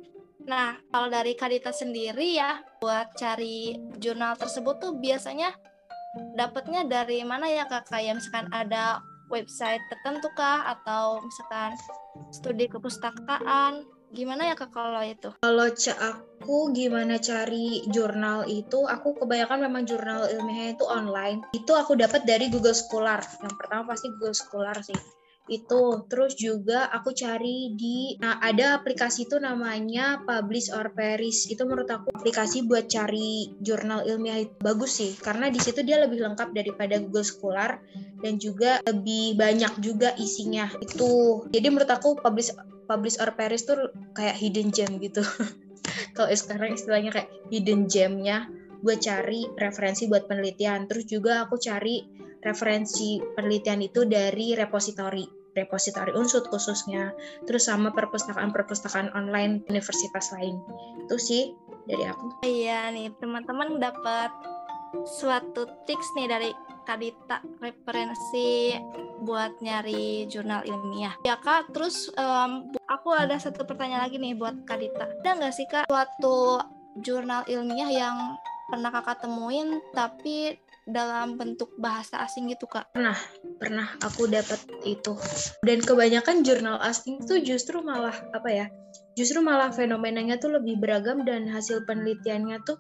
Nah, 0.48 0.80
kalau 0.96 1.12
dari 1.12 1.36
Kadita 1.36 1.76
sendiri 1.76 2.40
ya, 2.40 2.64
buat 2.80 3.12
cari 3.20 3.76
jurnal 4.00 4.40
tersebut 4.40 4.80
tuh 4.80 4.96
biasanya 4.96 5.52
dapatnya 6.40 6.88
dari 6.88 7.20
mana 7.28 7.52
ya 7.52 7.68
kak? 7.68 7.92
Kayak 7.92 8.24
misalkan 8.24 8.48
ada 8.56 9.04
website 9.28 9.84
tertentu 9.92 10.32
kah? 10.40 10.72
Atau 10.72 11.20
misalkan 11.20 11.76
studi 12.32 12.72
kepustakaan? 12.72 13.84
Gimana 14.16 14.48
ya 14.48 14.56
kak 14.56 14.72
kalau 14.72 15.04
itu? 15.04 15.36
Kalau 15.44 15.68
aku 16.00 16.72
gimana 16.72 17.20
cari 17.20 17.84
jurnal 17.92 18.48
itu, 18.48 18.88
aku 18.88 19.20
kebanyakan 19.20 19.68
memang 19.68 19.84
jurnal 19.84 20.32
ilmiahnya 20.32 20.80
itu 20.80 20.88
online. 20.88 21.44
Itu 21.52 21.76
aku 21.76 22.00
dapat 22.00 22.24
dari 22.24 22.48
Google 22.48 22.72
Scholar. 22.72 23.20
Yang 23.44 23.56
pertama 23.60 23.92
pasti 23.92 24.08
Google 24.16 24.32
Scholar 24.32 24.80
sih 24.80 25.17
itu 25.48 26.04
terus 26.12 26.36
juga 26.36 26.92
aku 26.92 27.16
cari 27.16 27.72
di 27.72 28.20
nah 28.20 28.36
ada 28.44 28.76
aplikasi 28.76 29.28
itu 29.28 29.40
namanya 29.40 30.20
Publish 30.28 30.72
or 30.76 30.92
Perish. 30.92 31.48
Itu 31.48 31.64
menurut 31.64 31.88
aku 31.88 32.12
aplikasi 32.12 32.68
buat 32.68 32.92
cari 32.92 33.56
jurnal 33.64 34.04
ilmiah 34.04 34.44
itu 34.44 34.56
bagus 34.60 35.00
sih 35.00 35.16
karena 35.16 35.48
di 35.48 35.60
situ 35.64 35.84
dia 35.88 36.04
lebih 36.04 36.20
lengkap 36.20 36.52
daripada 36.52 37.00
Google 37.00 37.28
Scholar 37.28 37.80
dan 38.20 38.36
juga 38.38 38.84
lebih 38.84 39.40
banyak 39.40 39.80
juga 39.80 40.12
isinya. 40.20 40.68
Itu 40.84 41.44
jadi 41.48 41.72
menurut 41.72 41.90
aku 41.90 42.20
Publish 42.20 42.52
Publish 42.88 43.20
or 43.24 43.32
Perish 43.36 43.64
tuh 43.64 43.92
kayak 44.12 44.36
hidden 44.36 44.76
gem 44.76 45.00
gitu. 45.00 45.24
Kalau 46.16 46.28
sekarang 46.36 46.76
istilahnya 46.76 47.12
kayak 47.16 47.30
hidden 47.48 47.88
gemnya 47.88 48.52
buat 48.84 49.00
cari 49.00 49.48
referensi 49.56 50.12
buat 50.12 50.28
penelitian. 50.28 50.88
Terus 50.92 51.06
juga 51.08 51.48
aku 51.48 51.56
cari 51.56 52.04
referensi 52.44 53.20
penelitian 53.20 53.82
itu 53.84 54.06
dari 54.06 54.54
repositori 54.54 55.37
repositori 55.58 56.14
unsut 56.14 56.46
khususnya 56.48 57.12
terus 57.50 57.66
sama 57.66 57.90
perpustakaan-perpustakaan 57.90 59.12
online 59.18 59.66
universitas 59.68 60.30
lain 60.38 60.62
itu 61.02 61.18
sih 61.18 61.44
dari 61.90 62.06
aku 62.06 62.46
iya 62.46 62.94
nih 62.94 63.10
teman-teman 63.18 63.82
dapat 63.82 64.30
suatu 65.04 65.68
tips 65.84 66.16
nih 66.16 66.28
dari 66.30 66.52
Kadita 66.88 67.44
referensi 67.60 68.72
buat 69.20 69.60
nyari 69.60 70.24
jurnal 70.32 70.64
ilmiah. 70.64 71.20
Ya 71.28 71.36
kak, 71.36 71.76
terus 71.76 72.08
um, 72.16 72.72
aku 72.88 73.12
ada 73.12 73.36
satu 73.36 73.68
pertanyaan 73.68 74.08
lagi 74.08 74.16
nih 74.16 74.40
buat 74.40 74.64
Kadita. 74.64 75.04
Ada 75.20 75.36
nggak 75.36 75.52
sih 75.52 75.68
kak 75.68 75.92
suatu 75.92 76.64
jurnal 77.04 77.44
ilmiah 77.52 77.92
yang 77.92 78.40
pernah 78.72 78.92
kakak 78.92 79.24
temuin 79.24 79.80
tapi 79.96 80.56
dalam 80.88 81.36
bentuk 81.36 81.76
bahasa 81.76 82.24
asing 82.24 82.48
gitu 82.48 82.66
kak? 82.66 82.88
Pernah, 82.96 83.20
pernah 83.60 83.88
aku 84.00 84.32
dapat 84.32 84.58
itu. 84.88 85.14
Dan 85.62 85.84
kebanyakan 85.84 86.42
jurnal 86.48 86.80
asing 86.80 87.22
itu 87.22 87.44
justru 87.44 87.84
malah 87.84 88.16
apa 88.32 88.50
ya? 88.50 88.66
Justru 89.20 89.44
malah 89.44 89.70
fenomenanya 89.76 90.40
tuh 90.40 90.56
lebih 90.56 90.80
beragam 90.80 91.28
dan 91.28 91.52
hasil 91.52 91.84
penelitiannya 91.84 92.64
tuh 92.64 92.80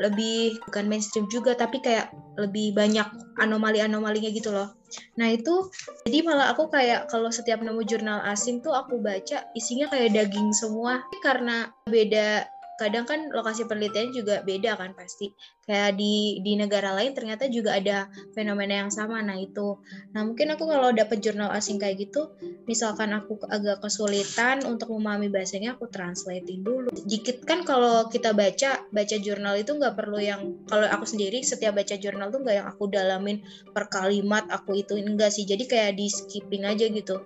lebih 0.00 0.56
bukan 0.64 0.88
mainstream 0.88 1.28
juga 1.28 1.52
tapi 1.52 1.84
kayak 1.84 2.08
lebih 2.40 2.72
banyak 2.72 3.04
anomali-anomalinya 3.36 4.32
gitu 4.32 4.48
loh. 4.48 4.72
Nah 5.20 5.28
itu 5.28 5.68
jadi 6.08 6.24
malah 6.24 6.56
aku 6.56 6.72
kayak 6.72 7.12
kalau 7.12 7.28
setiap 7.28 7.60
nemu 7.60 7.84
jurnal 7.84 8.24
asing 8.24 8.64
tuh 8.64 8.72
aku 8.72 8.96
baca 8.98 9.44
isinya 9.52 9.92
kayak 9.92 10.16
daging 10.16 10.56
semua 10.56 11.04
karena 11.20 11.68
beda 11.84 12.48
kadang 12.80 13.04
kan 13.04 13.28
lokasi 13.28 13.68
penelitian 13.68 14.08
juga 14.16 14.40
beda 14.40 14.80
kan 14.80 14.96
pasti. 14.96 15.36
Kayak 15.68 16.00
di 16.00 16.40
di 16.40 16.56
negara 16.56 16.96
lain 16.96 17.12
ternyata 17.12 17.44
juga 17.52 17.76
ada 17.76 18.08
fenomena 18.32 18.80
yang 18.80 18.88
sama. 18.88 19.20
Nah 19.20 19.36
itu. 19.36 19.76
Nah 20.16 20.24
mungkin 20.24 20.56
aku 20.56 20.64
kalau 20.64 20.88
dapat 20.96 21.20
jurnal 21.20 21.52
asing 21.52 21.76
kayak 21.76 22.08
gitu 22.08 22.32
misalkan 22.64 23.12
aku 23.12 23.36
agak 23.50 23.82
kesulitan 23.84 24.64
untuk 24.64 24.94
memahami 24.96 25.28
bahasanya 25.28 25.76
aku 25.76 25.92
translatein 25.92 26.64
dulu. 26.64 26.88
Dikit 27.04 27.44
kan 27.44 27.68
kalau 27.68 28.08
kita 28.08 28.32
baca 28.32 28.88
baca 28.88 29.16
jurnal 29.20 29.60
itu 29.60 29.76
nggak 29.76 29.92
perlu 29.92 30.16
yang 30.16 30.40
kalau 30.64 30.88
aku 30.88 31.04
sendiri 31.04 31.44
setiap 31.44 31.76
baca 31.76 32.00
jurnal 32.00 32.32
tuh 32.32 32.40
nggak 32.40 32.56
yang 32.64 32.68
aku 32.70 32.88
dalamin 32.88 33.44
per 33.76 33.92
kalimat 33.92 34.48
aku 34.48 34.80
itu 34.80 34.96
enggak 34.96 35.28
sih. 35.28 35.44
Jadi 35.44 35.68
kayak 35.68 35.92
di 36.00 36.08
skipping 36.08 36.64
aja 36.64 36.88
gitu 36.88 37.20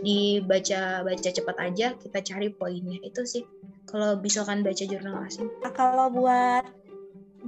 dibaca 0.00 1.06
baca 1.06 1.30
cepat 1.30 1.56
aja 1.60 1.86
kita 1.96 2.18
cari 2.20 2.48
poinnya 2.52 2.98
itu 3.02 3.22
sih 3.24 3.44
kalau 3.86 4.18
misalkan 4.22 4.62
baca 4.62 4.84
jurnal 4.86 5.26
asing? 5.26 5.50
Nah, 5.60 5.72
kalau 5.74 6.06
buat 6.08 6.64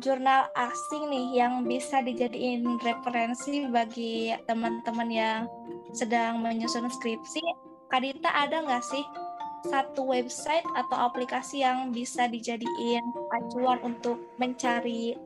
jurnal 0.02 0.50
asing 0.58 1.06
nih 1.08 1.40
yang 1.44 1.62
bisa 1.64 2.02
dijadiin 2.02 2.66
referensi 2.82 3.70
bagi 3.70 4.34
teman-teman 4.50 5.08
yang 5.08 5.40
sedang 5.94 6.42
menyusun 6.42 6.90
skripsi, 6.90 7.42
Kadita 7.88 8.26
ada 8.26 8.66
nggak 8.66 8.82
sih 8.82 9.04
satu 9.70 10.10
website 10.10 10.66
atau 10.76 11.08
aplikasi 11.08 11.64
yang 11.64 11.94
bisa 11.94 12.28
dijadiin 12.28 13.04
acuan 13.32 13.80
untuk 13.80 14.20
mencari 14.36 15.16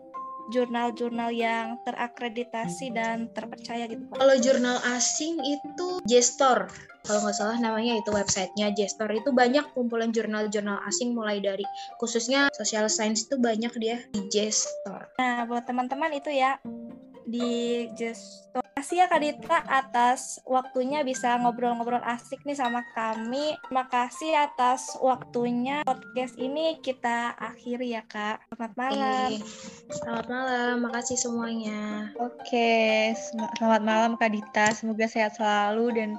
jurnal-jurnal 0.48 1.30
yang 1.32 1.80
terakreditasi 1.84 2.92
dan 2.92 3.28
terpercaya 3.32 3.84
gitu 3.88 4.04
Pak? 4.08 4.16
Kalau 4.20 4.36
jurnal 4.40 4.78
asing 4.96 5.36
itu 5.44 6.00
Gestor, 6.08 6.68
kalau 7.04 7.24
nggak 7.24 7.36
salah 7.36 7.56
namanya 7.56 7.96
itu 7.96 8.10
websitenya 8.12 8.72
Gestor 8.76 9.08
itu 9.12 9.32
banyak 9.32 9.64
kumpulan 9.72 10.12
jurnal-jurnal 10.12 10.80
asing 10.88 11.16
mulai 11.16 11.40
dari 11.40 11.64
khususnya 11.96 12.52
social 12.56 12.88
science 12.88 13.28
itu 13.28 13.40
banyak 13.40 13.72
dia 13.80 13.96
di 14.12 14.28
Gestor. 14.28 15.08
Nah 15.20 15.44
buat 15.48 15.64
teman-teman 15.64 16.12
itu 16.16 16.32
ya 16.32 16.60
di 17.28 17.84
Gestor. 17.92 18.64
Kasih 18.78 19.04
ya 19.04 19.06
Kak 19.10 19.20
Dita 19.20 19.58
atas 19.68 20.40
waktunya 20.48 21.04
bisa 21.04 21.36
ngobrol-ngobrol 21.36 22.00
asik 22.00 22.40
nih 22.48 22.56
sama 22.56 22.80
kami. 22.96 23.52
Terima 23.68 23.84
kasih 23.90 24.48
atas 24.48 24.96
waktunya. 25.04 25.84
Podcast 25.84 26.40
ini 26.40 26.80
kita 26.80 27.36
akhiri 27.36 27.92
ya 27.92 28.06
Kak. 28.08 28.48
Selamat 28.48 28.72
malam. 28.80 29.28
Eh, 29.34 29.42
selamat 29.92 30.26
malam. 30.32 30.74
Makasih 30.88 31.18
semuanya. 31.20 32.14
Oke, 32.16 33.12
selamat 33.60 33.82
malam 33.84 34.10
Kak 34.16 34.30
Dita. 34.32 34.72
Semoga 34.72 35.04
sehat 35.04 35.36
selalu 35.36 35.86
dan 35.92 36.10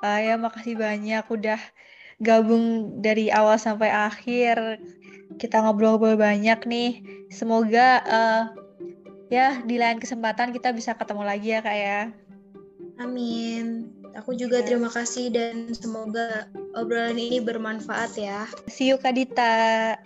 uh, 0.00 0.18
ya 0.22 0.40
makasih 0.40 0.80
banyak 0.80 1.28
udah 1.28 1.60
gabung 2.24 2.96
dari 3.04 3.28
awal 3.28 3.60
sampai 3.60 3.92
akhir. 3.92 4.80
Kita 5.36 5.60
ngobrol-ngobrol 5.60 6.16
banyak 6.16 6.62
nih. 6.64 6.92
Semoga 7.28 8.00
uh, 8.06 8.63
ya 9.34 9.58
di 9.66 9.76
lain 9.82 9.98
kesempatan 9.98 10.54
kita 10.54 10.70
bisa 10.70 10.94
ketemu 10.94 11.22
lagi 11.26 11.48
ya 11.50 11.60
kak 11.60 11.76
ya. 11.76 12.00
Amin. 13.02 13.90
Aku 14.14 14.38
juga 14.38 14.62
yes. 14.62 14.66
terima 14.70 14.86
kasih 14.86 15.34
dan 15.34 15.74
semoga 15.74 16.46
obrolan 16.78 17.18
ini 17.18 17.42
bermanfaat 17.42 18.14
ya. 18.14 18.46
See 18.70 18.94
you 18.94 18.96
Kak 19.02 19.18
Dita. 19.18 19.98